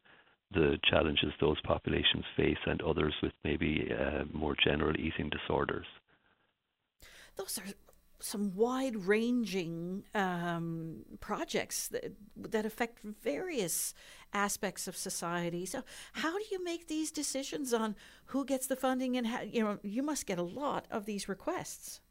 the 0.53 0.77
challenges 0.89 1.31
those 1.39 1.59
populations 1.61 2.23
face 2.35 2.57
and 2.65 2.81
others 2.81 3.13
with 3.21 3.33
maybe 3.43 3.89
uh, 3.91 4.23
more 4.33 4.55
general 4.63 4.95
eating 4.97 5.29
disorders. 5.29 5.85
Those 7.35 7.59
are 7.59 7.65
some 8.19 8.55
wide 8.55 8.95
ranging 8.95 10.03
um, 10.15 11.05
projects 11.19 11.87
that, 11.89 12.13
that 12.35 12.65
affect 12.65 12.99
various 13.03 13.93
aspects 14.33 14.87
of 14.87 14.95
society. 14.95 15.65
So, 15.65 15.83
how 16.13 16.37
do 16.37 16.43
you 16.51 16.63
make 16.63 16.87
these 16.87 17.11
decisions 17.11 17.73
on 17.73 17.95
who 18.27 18.45
gets 18.45 18.67
the 18.67 18.75
funding 18.75 19.17
and 19.17 19.27
how, 19.27 19.41
you 19.41 19.63
know, 19.63 19.79
you 19.83 20.03
must 20.03 20.25
get 20.25 20.37
a 20.37 20.43
lot 20.43 20.85
of 20.91 21.05
these 21.05 21.27
requests. 21.29 22.01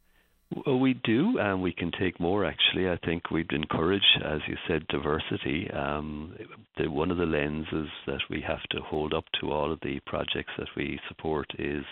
Well, 0.64 0.78
we 0.78 0.94
do, 0.94 1.38
and 1.38 1.60
we 1.60 1.72
can 1.72 1.90
take 1.98 2.20
more. 2.20 2.44
Actually, 2.44 2.88
I 2.88 2.96
think 3.04 3.30
we'd 3.30 3.50
encourage, 3.50 4.06
as 4.24 4.40
you 4.46 4.56
said, 4.68 4.86
diversity. 4.88 5.68
Um, 5.72 6.36
the, 6.76 6.88
one 6.88 7.10
of 7.10 7.16
the 7.16 7.26
lenses 7.26 7.88
that 8.06 8.20
we 8.30 8.40
have 8.46 8.62
to 8.70 8.80
hold 8.80 9.12
up 9.12 9.24
to 9.40 9.50
all 9.50 9.72
of 9.72 9.80
the 9.80 9.98
projects 10.06 10.52
that 10.56 10.68
we 10.76 11.00
support 11.08 11.50
is 11.58 11.84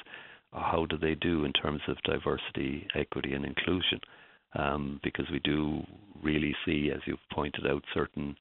how 0.55 0.87
do 0.88 0.97
they 0.97 1.14
do 1.14 1.45
in 1.45 1.53
terms 1.53 1.81
of 1.88 1.97
diversity, 2.05 2.87
equity, 2.95 3.33
and 3.35 3.45
inclusion? 3.45 4.01
Um, 4.57 5.01
because 5.03 5.27
we 5.33 5.40
do 5.40 5.83
really 6.23 6.55
see, 6.64 6.90
as 6.95 7.01
you've 7.07 7.19
pointed 7.33 7.67
out, 7.67 7.83
certain 7.93 8.37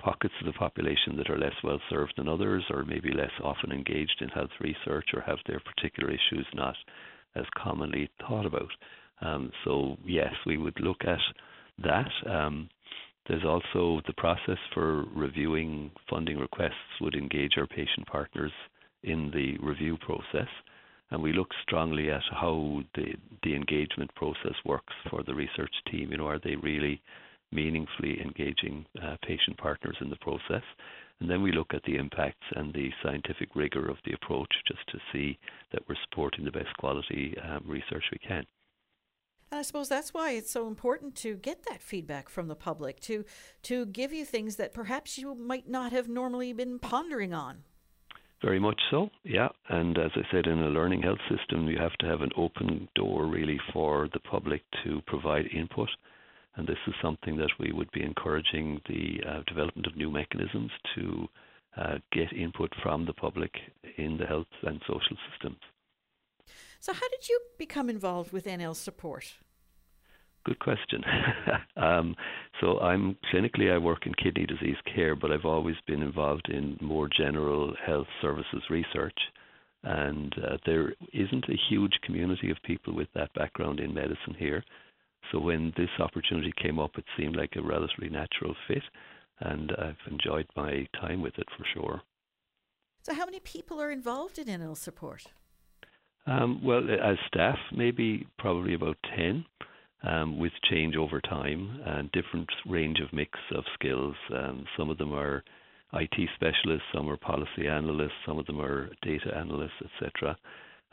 pockets 0.00 0.34
of 0.40 0.46
the 0.46 0.58
population 0.58 1.16
that 1.16 1.30
are 1.30 1.38
less 1.38 1.54
well 1.62 1.80
served 1.90 2.14
than 2.16 2.28
others, 2.28 2.64
or 2.70 2.84
maybe 2.84 3.12
less 3.12 3.30
often 3.44 3.70
engaged 3.70 4.16
in 4.20 4.28
health 4.28 4.50
research, 4.60 5.06
or 5.14 5.20
have 5.20 5.38
their 5.46 5.60
particular 5.60 6.10
issues 6.10 6.46
not 6.54 6.74
as 7.36 7.44
commonly 7.62 8.10
thought 8.26 8.46
about. 8.46 8.70
Um, 9.20 9.52
so, 9.64 9.96
yes, 10.04 10.32
we 10.46 10.56
would 10.56 10.78
look 10.80 11.04
at 11.04 11.20
that. 11.84 12.10
Um, 12.28 12.68
there's 13.28 13.44
also 13.44 14.00
the 14.06 14.14
process 14.16 14.58
for 14.74 15.04
reviewing 15.14 15.90
funding 16.10 16.38
requests 16.38 17.00
would 17.00 17.14
engage 17.14 17.52
our 17.56 17.68
patient 17.68 18.06
partners 18.06 18.52
in 19.04 19.30
the 19.30 19.56
review 19.64 19.96
process 19.98 20.48
and 21.12 21.22
we 21.22 21.32
look 21.32 21.50
strongly 21.62 22.10
at 22.10 22.22
how 22.30 22.80
the 22.94 23.14
the 23.42 23.54
engagement 23.54 24.12
process 24.14 24.54
works 24.64 24.94
for 25.10 25.22
the 25.22 25.34
research 25.34 25.74
team. 25.90 26.10
You 26.10 26.16
know, 26.16 26.26
are 26.26 26.40
they 26.42 26.56
really 26.56 27.02
meaningfully 27.52 28.18
engaging 28.20 28.86
uh, 29.02 29.16
patient 29.22 29.58
partners 29.58 29.96
in 30.00 30.08
the 30.08 30.16
process? 30.16 30.62
And 31.20 31.30
then 31.30 31.42
we 31.42 31.52
look 31.52 31.74
at 31.74 31.82
the 31.84 31.96
impacts 31.96 32.46
and 32.56 32.72
the 32.72 32.90
scientific 33.02 33.54
rigor 33.54 33.88
of 33.88 33.98
the 34.04 34.14
approach 34.14 34.52
just 34.66 34.80
to 34.88 34.98
see 35.12 35.38
that 35.70 35.82
we're 35.86 36.02
supporting 36.08 36.44
the 36.44 36.50
best 36.50 36.74
quality 36.78 37.36
um, 37.44 37.62
research 37.66 38.04
we 38.10 38.18
can. 38.18 38.44
And 39.50 39.58
I 39.58 39.62
suppose 39.62 39.90
that's 39.90 40.14
why 40.14 40.30
it's 40.30 40.50
so 40.50 40.66
important 40.66 41.14
to 41.16 41.34
get 41.36 41.64
that 41.68 41.82
feedback 41.82 42.30
from 42.30 42.48
the 42.48 42.56
public 42.56 43.00
to 43.00 43.26
to 43.64 43.84
give 43.84 44.14
you 44.14 44.24
things 44.24 44.56
that 44.56 44.72
perhaps 44.72 45.18
you 45.18 45.34
might 45.34 45.68
not 45.68 45.92
have 45.92 46.08
normally 46.08 46.54
been 46.54 46.78
pondering 46.78 47.34
on. 47.34 47.64
Very 48.42 48.58
much 48.58 48.80
so, 48.90 49.08
yeah. 49.22 49.48
And 49.68 49.96
as 49.98 50.10
I 50.16 50.22
said, 50.32 50.46
in 50.46 50.58
a 50.58 50.68
learning 50.68 51.02
health 51.02 51.20
system, 51.30 51.68
you 51.68 51.78
have 51.78 51.96
to 52.00 52.06
have 52.06 52.22
an 52.22 52.32
open 52.36 52.88
door 52.96 53.26
really 53.26 53.60
for 53.72 54.08
the 54.12 54.20
public 54.20 54.62
to 54.82 55.00
provide 55.06 55.46
input. 55.46 55.88
And 56.56 56.66
this 56.66 56.78
is 56.88 56.94
something 57.00 57.36
that 57.36 57.52
we 57.60 57.72
would 57.72 57.90
be 57.92 58.02
encouraging 58.02 58.80
the 58.88 59.20
uh, 59.26 59.42
development 59.46 59.86
of 59.86 59.96
new 59.96 60.10
mechanisms 60.10 60.70
to 60.96 61.28
uh, 61.76 61.98
get 62.10 62.32
input 62.32 62.72
from 62.82 63.06
the 63.06 63.14
public 63.14 63.52
in 63.96 64.18
the 64.18 64.26
health 64.26 64.52
and 64.62 64.80
social 64.86 65.16
systems. 65.30 65.58
So, 66.80 66.92
how 66.92 67.08
did 67.08 67.28
you 67.28 67.40
become 67.58 67.88
involved 67.88 68.32
with 68.32 68.44
NL 68.44 68.74
support? 68.74 69.34
Good 70.44 70.58
question. 70.58 71.04
um, 71.76 72.16
so 72.60 72.78
I'm 72.80 73.16
clinically 73.32 73.72
I 73.72 73.78
work 73.78 74.06
in 74.06 74.14
kidney 74.14 74.46
disease 74.46 74.76
care, 74.94 75.14
but 75.14 75.30
I've 75.30 75.44
always 75.44 75.76
been 75.86 76.02
involved 76.02 76.48
in 76.48 76.76
more 76.80 77.08
general 77.08 77.74
health 77.86 78.08
services 78.20 78.62
research, 78.68 79.18
and 79.84 80.34
uh, 80.38 80.56
there 80.66 80.94
isn't 81.12 81.44
a 81.48 81.60
huge 81.68 81.92
community 82.04 82.50
of 82.50 82.56
people 82.64 82.94
with 82.94 83.08
that 83.14 83.32
background 83.34 83.78
in 83.78 83.94
medicine 83.94 84.34
here. 84.36 84.64
So 85.30 85.38
when 85.38 85.72
this 85.76 85.90
opportunity 86.00 86.52
came 86.60 86.80
up, 86.80 86.98
it 86.98 87.04
seemed 87.16 87.36
like 87.36 87.52
a 87.56 87.62
relatively 87.62 88.08
natural 88.08 88.54
fit, 88.66 88.82
and 89.40 89.70
I've 89.78 90.12
enjoyed 90.12 90.46
my 90.56 90.86
time 91.00 91.22
with 91.22 91.38
it 91.38 91.46
for 91.56 91.64
sure. 91.72 92.02
So 93.02 93.14
how 93.14 93.24
many 93.26 93.40
people 93.40 93.80
are 93.80 93.90
involved 93.90 94.38
in 94.38 94.46
NL 94.46 94.76
support? 94.76 95.24
Um, 96.26 96.60
well, 96.64 96.82
as 96.90 97.16
staff, 97.26 97.58
maybe 97.72 98.26
probably 98.38 98.74
about 98.74 98.96
ten 99.16 99.44
um, 100.04 100.38
with 100.38 100.52
change 100.70 100.96
over 100.96 101.20
time 101.20 101.80
and 101.86 102.10
different 102.12 102.48
range 102.66 103.00
of 103.00 103.12
mix 103.12 103.38
of 103.54 103.64
skills. 103.74 104.14
Um, 104.34 104.64
some 104.76 104.90
of 104.90 104.98
them 104.98 105.12
are 105.12 105.42
IT 105.94 106.28
specialists, 106.34 106.86
some 106.94 107.08
are 107.08 107.16
policy 107.16 107.68
analysts, 107.68 108.12
some 108.26 108.38
of 108.38 108.46
them 108.46 108.60
are 108.60 108.90
data 109.02 109.36
analysts, 109.36 109.82
etc. 109.84 110.36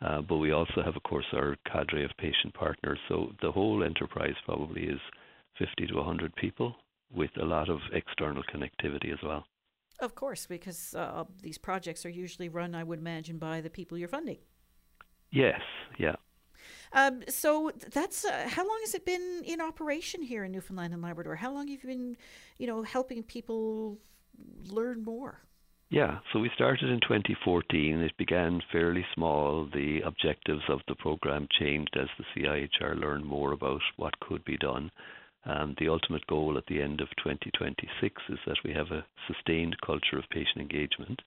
Uh, 0.02 0.22
but 0.22 0.38
we 0.38 0.52
also 0.52 0.82
have, 0.84 0.95
of 0.95 1.04
course, 1.04 1.26
our 1.34 1.58
cadre 1.72 2.04
of 2.04 2.12
patient 2.17 2.54
partners. 2.54 3.00
So 3.08 3.32
the 3.41 3.52
whole 3.52 3.84
enterprise 3.84 4.36
probably 4.45 4.84
is 4.84 5.00
50 5.58 5.88
to 5.88 5.95
100 5.95 6.36
people 6.36 6.76
with 7.13 7.32
a 7.41 7.45
lot 7.45 7.69
of 7.69 7.80
external 7.93 8.43
connectivity 8.43 9.12
as 9.12 9.19
well. 9.24 9.45
Of 10.00 10.15
course, 10.15 10.45
because 10.45 10.95
uh, 10.95 11.26
these 11.41 11.58
projects 11.58 12.06
are 12.06 12.10
usually 12.10 12.48
run, 12.48 12.74
I 12.74 12.84
would 12.84 13.00
imagine, 13.00 13.38
by 13.38 13.60
the 13.60 13.69
people 13.69 13.98
you're 13.98 14.08
funding. 14.08 14.38
Yes, 15.32 15.60
yeah. 15.98 16.15
Um, 16.91 17.23
so 17.28 17.71
that's 17.91 18.25
uh, 18.25 18.47
how 18.47 18.67
long 18.67 18.80
has 18.82 18.95
it 18.95 19.06
been 19.06 19.43
in 19.45 19.62
operation 19.62 20.21
here 20.21 20.43
in 20.43 20.52
Newfoundland 20.52 20.93
and 20.93 21.02
Labrador? 21.02 21.36
How 21.36 21.52
long 21.54 21.67
have 21.67 21.84
you 21.84 21.89
been, 21.89 22.17
you 22.58 22.67
know, 22.67 22.84
helping 22.84 23.23
people 23.23 23.97
learn 24.67 25.04
more? 25.04 25.41
Yeah, 25.91 26.19
so 26.32 26.39
we 26.39 26.52
started 26.54 26.89
in 26.89 26.99
2014. 27.02 27.99
It 27.99 28.15
began 28.17 28.62
fairly 28.71 29.06
small. 29.15 29.67
The 29.73 30.02
objectives 30.02 30.62
of 30.69 30.82
the 30.88 30.93
program 30.95 31.47
changed 31.60 31.97
as 31.99 32.08
the 32.17 32.25
CIHR 32.36 32.99
learned 32.99 33.25
more 33.25 33.54
about 33.54 33.82
what 33.97 34.19
could 34.19 34.45
be 34.45 34.58
done. 34.58 34.91
Um, 35.45 35.75
the 35.80 35.89
ultimate 35.89 36.28
goal 36.28 36.58
at 36.60 36.65
the 36.67 36.80
end 36.80 37.02
of 37.02 37.08
2026 37.23 38.21
is 38.30 38.38
that 38.45 38.58
we 38.63 38.71
have 38.73 38.91
a 38.91 39.06
sustained 39.28 39.78
culture 39.84 40.19
of 40.19 40.30
patient 40.30 40.58
engagement 40.58 41.21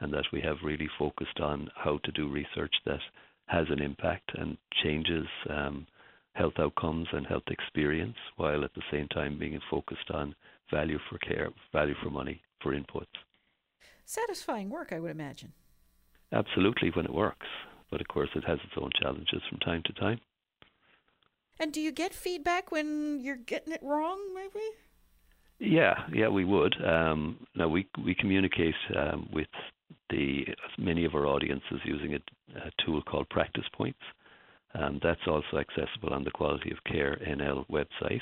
and 0.00 0.12
that 0.12 0.26
we 0.32 0.40
have 0.40 0.56
really 0.64 0.88
focused 0.98 1.38
on 1.40 1.70
how 1.76 1.98
to 1.98 2.12
do 2.12 2.28
research 2.28 2.74
that 2.86 3.00
has 3.48 3.66
an 3.70 3.80
impact 3.80 4.30
and 4.34 4.56
changes 4.82 5.26
um, 5.50 5.86
health 6.34 6.54
outcomes 6.58 7.08
and 7.12 7.26
health 7.26 7.48
experience, 7.48 8.16
while 8.36 8.64
at 8.64 8.72
the 8.74 8.82
same 8.92 9.08
time 9.08 9.38
being 9.38 9.60
focused 9.70 10.10
on 10.12 10.34
value 10.70 10.98
for 11.10 11.18
care, 11.18 11.48
value 11.72 11.94
for 12.02 12.10
money, 12.10 12.40
for 12.62 12.72
inputs. 12.72 13.06
Satisfying 14.04 14.70
work, 14.70 14.92
I 14.92 15.00
would 15.00 15.10
imagine. 15.10 15.52
Absolutely, 16.32 16.90
when 16.90 17.06
it 17.06 17.14
works. 17.14 17.46
But 17.90 18.00
of 18.00 18.08
course, 18.08 18.28
it 18.34 18.44
has 18.44 18.58
its 18.64 18.74
own 18.80 18.90
challenges 19.00 19.42
from 19.48 19.58
time 19.60 19.82
to 19.86 19.92
time. 19.94 20.20
And 21.58 21.72
do 21.72 21.80
you 21.80 21.90
get 21.90 22.14
feedback 22.14 22.70
when 22.70 23.20
you're 23.20 23.36
getting 23.36 23.72
it 23.72 23.82
wrong, 23.82 24.18
maybe? 24.34 24.64
Yeah, 25.58 25.94
yeah, 26.12 26.28
we 26.28 26.44
would. 26.44 26.76
Um, 26.84 27.46
now 27.56 27.68
we 27.68 27.88
we 28.04 28.14
communicate 28.14 28.76
um, 28.96 29.28
with 29.32 29.48
the 30.10 30.44
many 30.78 31.04
of 31.04 31.14
our 31.14 31.26
audiences 31.26 31.80
using 31.84 32.14
a, 32.14 32.58
a 32.58 32.70
tool 32.84 33.02
called 33.02 33.28
Practice 33.28 33.64
Points. 33.76 33.98
Um, 34.74 35.00
that's 35.02 35.20
also 35.26 35.58
accessible 35.58 36.12
on 36.12 36.24
the 36.24 36.30
Quality 36.30 36.70
of 36.70 36.84
Care 36.84 37.18
NL 37.26 37.64
website. 37.68 38.20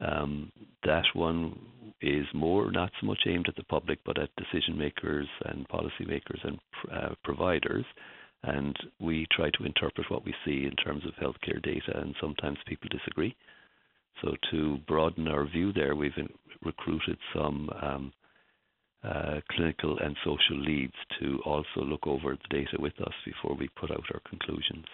Um, 0.00 0.50
that 0.84 1.04
one 1.14 1.58
is 2.00 2.26
more 2.34 2.70
not 2.70 2.90
so 3.00 3.06
much 3.06 3.20
aimed 3.26 3.48
at 3.48 3.56
the 3.56 3.64
public, 3.64 4.00
but 4.04 4.18
at 4.18 4.30
decision 4.36 4.76
makers 4.76 5.28
and 5.46 5.68
policy 5.68 6.04
makers 6.06 6.40
and 6.42 6.58
uh, 6.92 7.14
providers. 7.22 7.84
And 8.42 8.76
we 9.00 9.26
try 9.30 9.50
to 9.50 9.64
interpret 9.64 10.10
what 10.10 10.24
we 10.24 10.34
see 10.44 10.66
in 10.66 10.74
terms 10.76 11.04
of 11.06 11.14
healthcare 11.14 11.62
data, 11.62 11.96
and 12.00 12.14
sometimes 12.20 12.58
people 12.66 12.88
disagree. 12.90 13.36
So, 14.20 14.34
to 14.50 14.78
broaden 14.88 15.28
our 15.28 15.46
view 15.46 15.72
there, 15.72 15.94
we've 15.94 16.12
recruited 16.64 17.18
some 17.32 17.70
um, 17.80 18.12
uh, 19.04 19.40
clinical 19.50 19.98
and 19.98 20.16
social 20.24 20.58
leads 20.58 20.94
to 21.20 21.40
also 21.44 21.80
look 21.80 22.06
over 22.06 22.36
the 22.36 22.56
data 22.56 22.76
with 22.78 22.98
us 23.00 23.14
before 23.24 23.56
we 23.56 23.68
put 23.68 23.90
out 23.90 24.04
our 24.12 24.20
conclusions. 24.28 24.86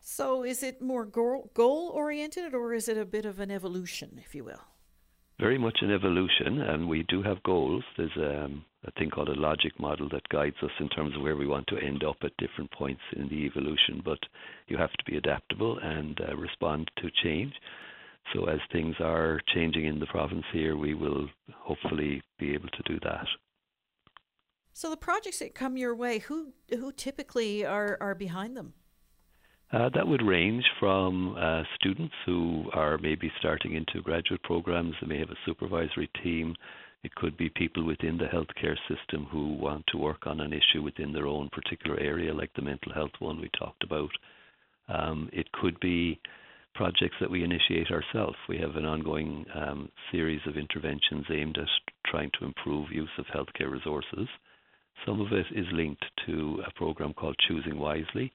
So, 0.00 0.42
is 0.42 0.62
it 0.62 0.80
more 0.80 1.04
goal 1.04 1.90
oriented 1.94 2.54
or 2.54 2.72
is 2.72 2.88
it 2.88 2.96
a 2.96 3.04
bit 3.04 3.26
of 3.26 3.40
an 3.40 3.50
evolution, 3.50 4.20
if 4.24 4.34
you 4.34 4.44
will? 4.44 4.62
Very 5.38 5.58
much 5.58 5.78
an 5.82 5.92
evolution, 5.92 6.62
and 6.62 6.88
we 6.88 7.04
do 7.04 7.22
have 7.22 7.42
goals. 7.44 7.84
There's 7.96 8.16
um, 8.16 8.64
a 8.84 8.90
thing 8.92 9.10
called 9.10 9.28
a 9.28 9.38
logic 9.38 9.78
model 9.78 10.08
that 10.10 10.28
guides 10.30 10.56
us 10.62 10.70
in 10.80 10.88
terms 10.88 11.14
of 11.14 11.22
where 11.22 11.36
we 11.36 11.46
want 11.46 11.66
to 11.68 11.78
end 11.78 12.02
up 12.02 12.16
at 12.24 12.36
different 12.38 12.72
points 12.72 13.02
in 13.14 13.28
the 13.28 13.44
evolution, 13.46 14.02
but 14.04 14.18
you 14.66 14.76
have 14.76 14.92
to 14.92 15.04
be 15.04 15.16
adaptable 15.16 15.78
and 15.78 16.20
uh, 16.20 16.36
respond 16.36 16.90
to 16.96 17.08
change. 17.22 17.52
So 18.32 18.44
as 18.46 18.58
things 18.72 18.96
are 19.00 19.40
changing 19.54 19.86
in 19.86 20.00
the 20.00 20.06
province 20.06 20.44
here, 20.52 20.76
we 20.76 20.94
will 20.94 21.28
hopefully 21.54 22.22
be 22.38 22.54
able 22.54 22.68
to 22.68 22.82
do 22.84 22.98
that. 23.04 23.26
So 24.72 24.90
the 24.90 24.96
projects 24.96 25.40
that 25.40 25.54
come 25.54 25.76
your 25.76 25.94
way, 25.94 26.18
who 26.18 26.52
who 26.70 26.92
typically 26.92 27.64
are, 27.64 27.96
are 28.00 28.14
behind 28.14 28.56
them? 28.56 28.74
Uh, 29.72 29.90
that 29.94 30.06
would 30.06 30.22
range 30.22 30.64
from 30.80 31.36
uh, 31.36 31.62
students 31.74 32.14
who 32.24 32.70
are 32.72 32.96
maybe 32.98 33.30
starting 33.38 33.74
into 33.74 34.00
graduate 34.02 34.42
programs. 34.42 34.94
They 35.00 35.08
may 35.08 35.18
have 35.18 35.30
a 35.30 35.44
supervisory 35.44 36.08
team. 36.22 36.54
It 37.04 37.14
could 37.16 37.36
be 37.36 37.50
people 37.50 37.84
within 37.84 38.16
the 38.16 38.24
healthcare 38.24 38.76
system 38.88 39.26
who 39.30 39.54
want 39.54 39.84
to 39.88 39.98
work 39.98 40.26
on 40.26 40.40
an 40.40 40.52
issue 40.52 40.82
within 40.82 41.12
their 41.12 41.26
own 41.26 41.50
particular 41.50 41.98
area, 42.00 42.32
like 42.32 42.50
the 42.54 42.62
mental 42.62 42.92
health 42.94 43.12
one 43.18 43.40
we 43.40 43.50
talked 43.58 43.84
about. 43.84 44.10
Um, 44.88 45.28
it 45.32 45.52
could 45.52 45.78
be 45.80 46.18
projects 46.78 47.16
that 47.20 47.28
we 47.30 47.42
initiate 47.42 47.90
ourselves. 47.90 48.36
We 48.48 48.56
have 48.58 48.76
an 48.76 48.84
ongoing 48.84 49.44
um, 49.52 49.90
series 50.12 50.40
of 50.46 50.56
interventions 50.56 51.26
aimed 51.28 51.58
at 51.58 51.66
trying 52.06 52.30
to 52.38 52.46
improve 52.46 52.92
use 52.92 53.10
of 53.18 53.24
healthcare 53.26 53.68
resources. 53.68 54.28
Some 55.04 55.20
of 55.20 55.32
it 55.32 55.46
is 55.56 55.66
linked 55.72 56.04
to 56.26 56.62
a 56.64 56.72
program 56.78 57.14
called 57.14 57.34
Choosing 57.48 57.80
Wisely, 57.80 58.32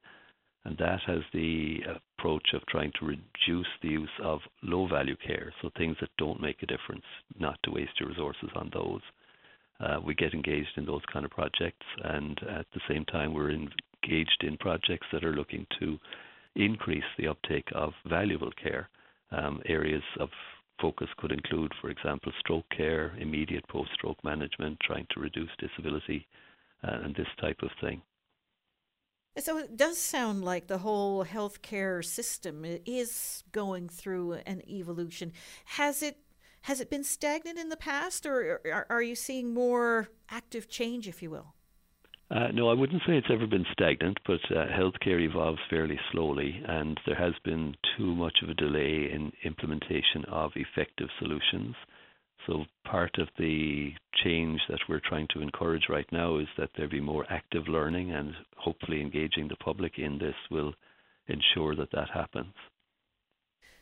and 0.65 0.77
that 0.77 0.99
has 1.07 1.21
the 1.31 1.77
approach 2.19 2.49
of 2.53 2.65
trying 2.65 2.91
to 2.99 3.05
reduce 3.05 3.67
the 3.81 3.87
use 3.87 4.09
of 4.21 4.41
low 4.61 4.89
value 4.89 5.15
care, 5.25 5.53
so 5.61 5.69
things 5.77 5.95
that 6.01 6.09
don't 6.17 6.41
make 6.41 6.61
a 6.63 6.67
difference, 6.67 7.05
not 7.39 7.57
to 7.63 7.71
waste 7.71 7.97
your 7.97 8.09
resources 8.09 8.49
on 8.57 8.69
those. 8.73 9.01
Uh, 9.79 10.01
we 10.05 10.15
get 10.15 10.33
engaged 10.33 10.75
in 10.75 10.85
those 10.85 11.01
kind 11.13 11.23
of 11.23 11.31
projects, 11.31 11.85
and 12.03 12.37
at 12.49 12.65
the 12.73 12.81
same 12.89 13.05
time, 13.05 13.33
we're 13.33 13.51
engaged 13.51 14.43
in 14.43 14.57
projects 14.57 15.07
that 15.13 15.23
are 15.23 15.31
looking 15.31 15.65
to 15.79 15.97
increase 16.55 17.03
the 17.17 17.27
uptake 17.27 17.67
of 17.73 17.93
valuable 18.05 18.51
care. 18.61 18.89
Um, 19.31 19.61
areas 19.65 20.03
of 20.19 20.29
focus 20.79 21.07
could 21.17 21.31
include, 21.31 21.71
for 21.81 21.89
example, 21.89 22.31
stroke 22.39 22.65
care, 22.75 23.15
immediate 23.19 23.67
post 23.67 23.89
stroke 23.93 24.23
management, 24.23 24.79
trying 24.81 25.07
to 25.11 25.19
reduce 25.19 25.49
disability, 25.59 26.27
uh, 26.83 26.99
and 27.03 27.15
this 27.15 27.27
type 27.39 27.57
of 27.63 27.69
thing. 27.81 28.01
So 29.39 29.57
it 29.57 29.75
does 29.77 29.97
sound 29.97 30.43
like 30.45 30.67
the 30.67 30.79
whole 30.79 31.25
healthcare 31.25 32.05
system 32.05 32.65
is 32.85 33.43
going 33.51 33.89
through 33.89 34.33
an 34.45 34.61
evolution. 34.69 35.33
Has 35.65 36.03
it 36.03 36.17
has 36.61 36.79
it 36.79 36.89
been 36.89 37.03
stagnant 37.03 37.59
in 37.59 37.67
the 37.67 37.75
past, 37.75 38.25
or 38.25 38.85
are 38.89 39.01
you 39.01 39.15
seeing 39.15 39.53
more 39.53 40.07
active 40.29 40.69
change, 40.69 41.09
if 41.09 41.21
you 41.21 41.29
will? 41.29 41.55
Uh, 42.31 42.47
no, 42.53 42.69
I 42.69 42.73
wouldn't 42.73 43.03
say 43.05 43.17
it's 43.17 43.27
ever 43.31 43.45
been 43.45 43.65
stagnant, 43.73 44.17
but 44.25 44.39
uh, 44.49 44.65
healthcare 44.67 45.21
evolves 45.21 45.59
fairly 45.69 45.99
slowly, 46.11 46.61
and 46.67 46.99
there 47.05 47.15
has 47.15 47.33
been 47.43 47.75
too 47.97 48.15
much 48.15 48.37
of 48.41 48.49
a 48.49 48.53
delay 48.55 49.11
in 49.11 49.31
implementation 49.43 50.25
of 50.29 50.51
effective 50.55 51.09
solutions. 51.19 51.75
So, 52.47 52.65
part 52.85 53.17
of 53.19 53.27
the 53.37 53.93
change 54.23 54.59
that 54.69 54.79
we're 54.89 55.01
trying 55.07 55.27
to 55.33 55.41
encourage 55.41 55.83
right 55.89 56.11
now 56.11 56.39
is 56.39 56.47
that 56.57 56.71
there 56.75 56.87
be 56.89 56.99
more 57.01 57.25
active 57.29 57.67
learning, 57.67 58.11
and 58.11 58.33
hopefully 58.57 59.01
engaging 59.01 59.47
the 59.47 59.55
public 59.57 59.99
in 59.99 60.17
this 60.17 60.35
will 60.49 60.73
ensure 61.27 61.75
that 61.75 61.91
that 61.91 62.09
happens. 62.09 62.53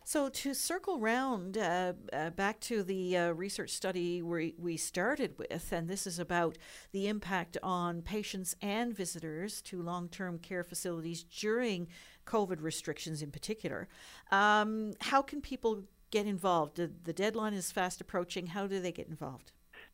So, 0.03 0.29
to 0.29 0.53
circle 0.53 0.99
round 0.99 1.57
uh, 1.57 1.93
uh, 2.11 2.31
back 2.31 2.59
to 2.61 2.81
the 2.81 3.15
uh, 3.15 3.31
research 3.31 3.69
study 3.69 4.21
we, 4.21 4.55
we 4.57 4.75
started 4.75 5.35
with, 5.37 5.71
and 5.71 5.87
this 5.87 6.07
is 6.07 6.17
about 6.17 6.57
the 6.91 7.07
impact 7.07 7.57
on 7.61 8.01
patients 8.01 8.55
and 8.61 8.95
visitors 8.95 9.61
to 9.63 9.81
long 9.81 10.09
term 10.09 10.39
care 10.39 10.63
facilities 10.63 11.23
during 11.23 11.87
COVID 12.25 12.61
restrictions 12.61 13.21
in 13.21 13.31
particular. 13.31 13.87
Um, 14.31 14.93
how 15.01 15.21
can 15.21 15.39
people 15.39 15.83
get 16.09 16.25
involved? 16.25 16.77
The 16.77 17.13
deadline 17.13 17.53
is 17.53 17.71
fast 17.71 18.01
approaching. 18.01 18.47
How 18.47 18.67
do 18.67 18.81
they 18.81 18.91
get 18.91 19.07
involved? 19.07 19.51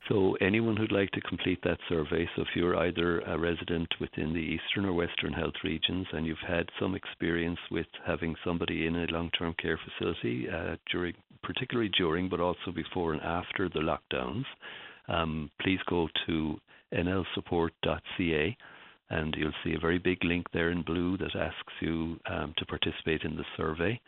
So 0.09 0.37
anyone 0.39 0.77
who'd 0.77 0.91
like 0.91 1.11
to 1.11 1.21
complete 1.21 1.59
that 1.63 1.79
survey, 1.89 2.29
so 2.35 2.43
if 2.43 2.47
you're 2.55 2.77
either 2.77 3.19
a 3.21 3.37
resident 3.37 3.89
within 3.99 4.33
the 4.33 4.39
eastern 4.39 4.85
or 4.85 4.93
western 4.93 5.33
health 5.33 5.55
regions 5.65 6.07
and 6.13 6.25
you've 6.25 6.37
had 6.47 6.69
some 6.79 6.95
experience 6.95 7.59
with 7.71 7.87
having 8.05 8.35
somebody 8.45 8.87
in 8.87 8.95
a 8.95 9.07
long-term 9.07 9.53
care 9.61 9.77
facility 9.83 10.47
uh, 10.49 10.77
during, 10.91 11.13
particularly 11.43 11.91
during, 11.97 12.29
but 12.29 12.39
also 12.39 12.71
before 12.73 13.13
and 13.13 13.21
after 13.21 13.67
the 13.67 13.79
lockdowns, 13.79 14.45
um, 15.09 15.51
please 15.61 15.79
go 15.89 16.07
to 16.25 16.57
nlsupport.ca 16.93 18.57
and 19.09 19.35
you'll 19.37 19.51
see 19.63 19.73
a 19.73 19.79
very 19.79 19.97
big 19.97 20.23
link 20.23 20.45
there 20.53 20.71
in 20.71 20.83
blue 20.83 21.17
that 21.17 21.35
asks 21.35 21.73
you 21.81 22.17
um, 22.29 22.53
to 22.57 22.65
participate 22.65 23.23
in 23.23 23.35
the 23.35 23.45
survey. 23.57 23.99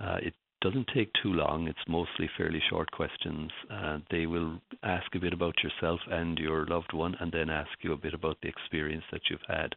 Uh, 0.00 0.16
it 0.22 0.34
doesn't 0.60 0.88
take 0.94 1.10
too 1.22 1.32
long. 1.32 1.68
It's 1.68 1.78
mostly 1.88 2.28
fairly 2.36 2.60
short 2.68 2.90
questions. 2.90 3.50
Uh, 3.70 3.98
they 4.10 4.26
will 4.26 4.60
ask 4.82 5.06
a 5.14 5.20
bit 5.20 5.32
about 5.32 5.54
yourself 5.62 6.00
and 6.10 6.38
your 6.38 6.66
loved 6.66 6.92
one, 6.92 7.14
and 7.20 7.30
then 7.32 7.50
ask 7.50 7.70
you 7.82 7.92
a 7.92 7.96
bit 7.96 8.14
about 8.14 8.38
the 8.42 8.48
experience 8.48 9.04
that 9.12 9.22
you've 9.30 9.40
had. 9.46 9.74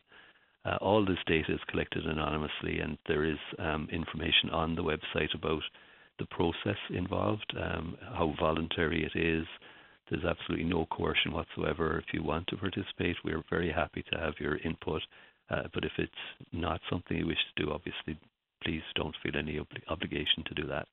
Uh, 0.63 0.77
all 0.81 1.05
this 1.05 1.17
data 1.25 1.53
is 1.53 1.59
collected 1.69 2.05
anonymously, 2.05 2.79
and 2.79 2.97
there 3.07 3.25
is 3.25 3.37
um, 3.59 3.87
information 3.91 4.49
on 4.51 4.75
the 4.75 4.83
website 4.83 5.33
about 5.33 5.63
the 6.19 6.25
process 6.27 6.77
involved, 6.91 7.51
um, 7.59 7.97
how 8.13 8.33
voluntary 8.39 9.03
it 9.03 9.17
is. 9.17 9.45
There's 10.09 10.25
absolutely 10.25 10.65
no 10.65 10.85
coercion 10.91 11.31
whatsoever. 11.31 11.97
If 11.97 12.13
you 12.13 12.23
want 12.23 12.47
to 12.47 12.57
participate, 12.57 13.15
we're 13.23 13.43
very 13.49 13.71
happy 13.71 14.03
to 14.11 14.19
have 14.19 14.33
your 14.39 14.57
input. 14.57 15.01
Uh, 15.49 15.63
but 15.73 15.83
if 15.83 15.91
it's 15.97 16.11
not 16.51 16.79
something 16.89 17.17
you 17.17 17.27
wish 17.27 17.37
to 17.55 17.65
do, 17.65 17.71
obviously 17.71 18.17
please 18.63 18.83
don't 18.95 19.15
feel 19.21 19.35
any 19.37 19.53
obli- 19.53 19.83
obligation 19.89 20.43
to 20.45 20.53
do 20.53 20.67
that. 20.67 20.87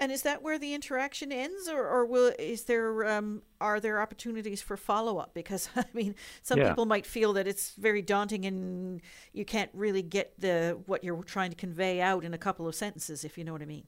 And 0.00 0.12
is 0.12 0.22
that 0.22 0.42
where 0.42 0.60
the 0.60 0.74
interaction 0.74 1.32
ends, 1.32 1.68
or, 1.68 1.84
or 1.84 2.06
will 2.06 2.32
is 2.38 2.64
there 2.64 3.04
um, 3.08 3.42
are 3.60 3.80
there 3.80 4.00
opportunities 4.00 4.62
for 4.62 4.76
follow 4.76 5.18
up? 5.18 5.34
Because 5.34 5.68
I 5.76 5.84
mean, 5.92 6.14
some 6.42 6.58
Yeah. 6.60 6.68
people 6.68 6.86
might 6.86 7.04
feel 7.04 7.32
that 7.32 7.48
it's 7.48 7.74
very 7.74 8.00
daunting 8.00 8.44
and 8.46 9.00
you 9.32 9.44
can't 9.44 9.70
really 9.74 10.02
get 10.02 10.38
the 10.38 10.78
what 10.86 11.02
you're 11.02 11.24
trying 11.24 11.50
to 11.50 11.56
convey 11.56 12.00
out 12.00 12.22
in 12.24 12.32
a 12.32 12.38
couple 12.38 12.68
of 12.68 12.76
sentences, 12.76 13.24
if 13.24 13.36
you 13.36 13.42
know 13.44 13.52
what 13.52 13.62
I 13.62 13.66
mean. 13.66 13.86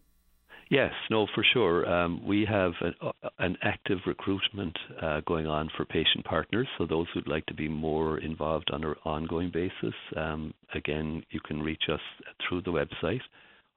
Yes, 0.71 0.93
no, 1.11 1.27
for 1.35 1.45
sure. 1.53 1.85
Um, 1.93 2.25
we 2.25 2.47
have 2.49 2.73
an, 2.81 2.95
uh, 3.03 3.29
an 3.41 3.57
active 3.61 3.99
recruitment 4.07 4.79
uh, 5.03 5.21
going 5.27 5.49
on 5.49 5.69
for 5.77 5.85
patient 5.85 6.25
partners. 6.25 6.69
So 6.79 6.87
those 6.87 7.09
who'd 7.13 7.27
like 7.27 7.45
to 7.47 7.55
be 7.55 7.69
more 7.69 8.19
involved 8.19 8.71
on 8.73 8.85
an 8.85 8.95
ongoing 9.05 9.51
basis, 9.53 9.95
um, 10.17 10.55
again, 10.73 11.25
you 11.31 11.41
can 11.41 11.61
reach 11.61 11.83
us 11.93 12.01
through 12.49 12.63
the 12.63 12.71
website 12.71 13.21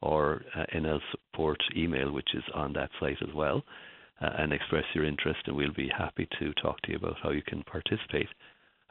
or 0.03 0.43
uh, 0.55 0.65
NL 0.75 0.99
support 1.11 1.57
email, 1.75 2.11
which 2.11 2.29
is 2.35 2.43
on 2.53 2.73
that 2.73 2.91
site 2.99 3.17
as 3.27 3.33
well, 3.33 3.63
uh, 4.21 4.29
and 4.37 4.53
express 4.53 4.83
your 4.93 5.05
interest, 5.05 5.39
and 5.47 5.55
we'll 5.55 5.73
be 5.73 5.89
happy 5.97 6.27
to 6.37 6.53
talk 6.61 6.79
to 6.83 6.91
you 6.91 6.97
about 6.97 7.15
how 7.23 7.31
you 7.31 7.41
can 7.41 7.63
participate. 7.63 8.29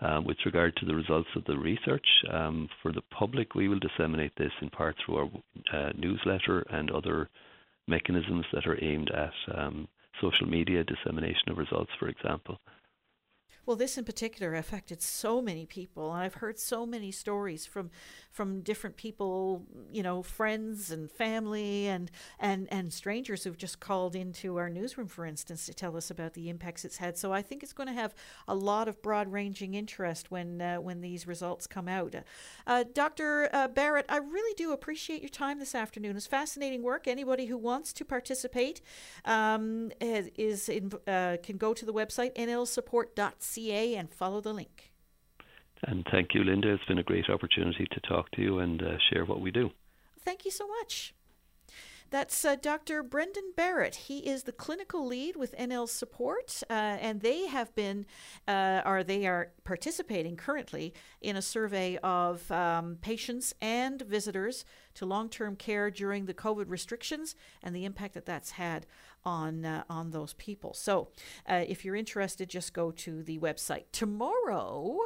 Um, 0.00 0.24
with 0.24 0.38
regard 0.44 0.74
to 0.76 0.86
the 0.86 0.94
results 0.96 1.28
of 1.36 1.44
the 1.44 1.56
research, 1.56 2.06
um, 2.32 2.68
for 2.82 2.90
the 2.90 3.02
public, 3.16 3.54
we 3.54 3.68
will 3.68 3.78
disseminate 3.78 4.32
this 4.36 4.50
in 4.60 4.70
part 4.70 4.96
through 5.06 5.16
our 5.18 5.30
uh, 5.72 5.92
newsletter 5.96 6.66
and 6.72 6.90
other 6.90 7.28
mechanisms 7.88 8.44
that 8.52 8.66
are 8.66 8.82
aimed 8.82 9.10
at 9.10 9.58
um, 9.58 9.88
social 10.20 10.46
media 10.46 10.84
dissemination 10.84 11.48
of 11.48 11.58
results, 11.58 11.90
for 11.98 12.08
example. 12.08 12.58
Well, 13.64 13.76
this 13.76 13.96
in 13.96 14.04
particular 14.04 14.54
affected 14.56 15.00
so 15.00 15.40
many 15.40 15.66
people, 15.66 16.12
and 16.12 16.24
I've 16.24 16.34
heard 16.34 16.58
so 16.58 16.84
many 16.84 17.12
stories 17.12 17.64
from 17.64 17.90
from 18.32 18.62
different 18.62 18.96
people, 18.96 19.66
you 19.92 20.02
know, 20.02 20.22
friends 20.22 20.90
and 20.90 21.08
family 21.08 21.86
and 21.86 22.10
and 22.40 22.66
and 22.72 22.92
strangers 22.92 23.44
who've 23.44 23.56
just 23.56 23.78
called 23.78 24.16
into 24.16 24.56
our 24.56 24.68
newsroom, 24.68 25.06
for 25.06 25.24
instance, 25.24 25.64
to 25.66 25.74
tell 25.74 25.96
us 25.96 26.10
about 26.10 26.34
the 26.34 26.48
impacts 26.48 26.84
it's 26.84 26.96
had. 26.96 27.16
So 27.16 27.32
I 27.32 27.40
think 27.40 27.62
it's 27.62 27.72
going 27.72 27.86
to 27.86 27.92
have 27.92 28.16
a 28.48 28.54
lot 28.54 28.88
of 28.88 29.00
broad-ranging 29.00 29.74
interest 29.74 30.32
when 30.32 30.60
uh, 30.60 30.76
when 30.78 31.00
these 31.00 31.28
results 31.28 31.68
come 31.68 31.86
out. 31.86 32.16
Uh, 32.66 32.84
Dr. 32.92 33.48
Uh, 33.52 33.68
Barrett, 33.68 34.06
I 34.08 34.16
really 34.16 34.54
do 34.54 34.72
appreciate 34.72 35.22
your 35.22 35.28
time 35.28 35.60
this 35.60 35.76
afternoon. 35.76 36.16
It's 36.16 36.26
fascinating 36.26 36.82
work. 36.82 37.06
Anybody 37.06 37.46
who 37.46 37.56
wants 37.56 37.92
to 37.92 38.04
participate 38.04 38.80
um, 39.24 39.92
is 40.00 40.68
in, 40.68 40.90
uh, 41.06 41.36
can 41.44 41.58
go 41.58 41.72
to 41.74 41.86
the 41.86 41.92
website 41.92 42.34
nlsupport.ca 42.34 43.51
and 43.58 44.12
follow 44.12 44.40
the 44.40 44.52
link. 44.52 44.92
And 45.84 46.06
thank 46.10 46.34
you, 46.34 46.44
Linda. 46.44 46.72
It's 46.72 46.84
been 46.84 46.98
a 46.98 47.02
great 47.02 47.28
opportunity 47.28 47.86
to 47.90 48.00
talk 48.00 48.30
to 48.32 48.42
you 48.42 48.60
and 48.60 48.82
uh, 48.82 48.98
share 49.10 49.24
what 49.24 49.40
we 49.40 49.50
do. 49.50 49.70
Thank 50.24 50.44
you 50.44 50.50
so 50.50 50.66
much. 50.66 51.14
That's 52.12 52.44
uh, 52.44 52.56
Dr. 52.56 53.02
Brendan 53.02 53.54
Barrett. 53.56 53.94
He 53.94 54.18
is 54.18 54.42
the 54.42 54.52
clinical 54.52 55.06
lead 55.06 55.34
with 55.34 55.56
NL 55.56 55.88
Support, 55.88 56.62
uh, 56.68 56.72
and 56.74 57.22
they 57.22 57.46
have 57.46 57.74
been, 57.74 58.04
uh, 58.46 58.82
or 58.84 59.02
they 59.02 59.26
are 59.26 59.52
participating 59.64 60.36
currently 60.36 60.92
in 61.22 61.36
a 61.36 61.42
survey 61.42 61.96
of 62.02 62.52
um, 62.52 62.98
patients 63.00 63.54
and 63.62 64.02
visitors 64.02 64.66
to 64.92 65.06
long-term 65.06 65.56
care 65.56 65.90
during 65.90 66.26
the 66.26 66.34
COVID 66.34 66.68
restrictions 66.68 67.34
and 67.62 67.74
the 67.74 67.86
impact 67.86 68.12
that 68.12 68.26
that's 68.26 68.50
had 68.50 68.84
on 69.24 69.64
uh, 69.64 69.84
on 69.88 70.10
those 70.10 70.34
people. 70.34 70.74
So, 70.74 71.08
uh, 71.48 71.64
if 71.66 71.84
you're 71.84 71.96
interested, 71.96 72.48
just 72.48 72.72
go 72.72 72.90
to 72.90 73.22
the 73.22 73.38
website 73.38 73.84
tomorrow 73.92 74.98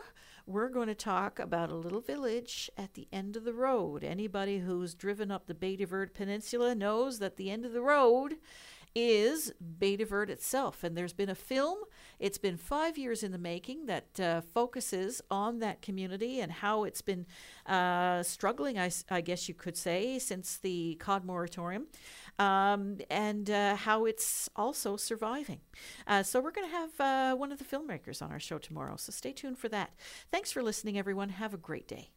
we're 0.46 0.68
going 0.68 0.86
to 0.86 0.94
talk 0.94 1.40
about 1.40 1.70
a 1.70 1.74
little 1.74 2.00
village 2.00 2.70
at 2.78 2.94
the 2.94 3.08
end 3.12 3.36
of 3.36 3.42
the 3.42 3.52
road. 3.52 4.04
Anybody 4.04 4.60
who's 4.60 4.94
driven 4.94 5.32
up 5.32 5.46
the 5.46 5.54
Bay 5.54 5.74
de 5.74 5.84
Verde 5.84 6.12
Peninsula 6.14 6.72
knows 6.74 7.18
that 7.18 7.36
the 7.36 7.50
end 7.50 7.66
of 7.66 7.72
the 7.72 7.80
road 7.80 8.36
is 8.96 9.52
Bay 9.78 9.94
de 9.94 10.06
Verde 10.06 10.32
itself. 10.32 10.82
And 10.82 10.96
there's 10.96 11.12
been 11.12 11.28
a 11.28 11.34
film, 11.34 11.78
it's 12.18 12.38
been 12.38 12.56
five 12.56 12.96
years 12.96 13.22
in 13.22 13.30
the 13.30 13.38
making, 13.38 13.84
that 13.86 14.18
uh, 14.18 14.40
focuses 14.40 15.20
on 15.30 15.58
that 15.58 15.82
community 15.82 16.40
and 16.40 16.50
how 16.50 16.84
it's 16.84 17.02
been 17.02 17.26
uh, 17.66 18.22
struggling, 18.22 18.78
I 18.78 19.20
guess 19.20 19.48
you 19.48 19.54
could 19.54 19.76
say, 19.76 20.18
since 20.18 20.56
the 20.56 20.94
COD 20.94 21.26
moratorium. 21.26 21.88
Um, 22.38 22.98
and 23.10 23.50
uh, 23.50 23.76
how 23.76 24.06
it's 24.06 24.48
also 24.56 24.96
surviving. 24.96 25.60
Uh, 26.06 26.22
so, 26.22 26.40
we're 26.40 26.50
going 26.50 26.68
to 26.68 26.76
have 26.76 27.00
uh, 27.00 27.36
one 27.36 27.50
of 27.50 27.58
the 27.58 27.64
filmmakers 27.64 28.20
on 28.20 28.30
our 28.30 28.40
show 28.40 28.58
tomorrow. 28.58 28.96
So, 28.96 29.10
stay 29.10 29.32
tuned 29.32 29.58
for 29.58 29.68
that. 29.70 29.94
Thanks 30.30 30.52
for 30.52 30.62
listening, 30.62 30.98
everyone. 30.98 31.30
Have 31.30 31.54
a 31.54 31.58
great 31.58 31.88
day. 31.88 32.10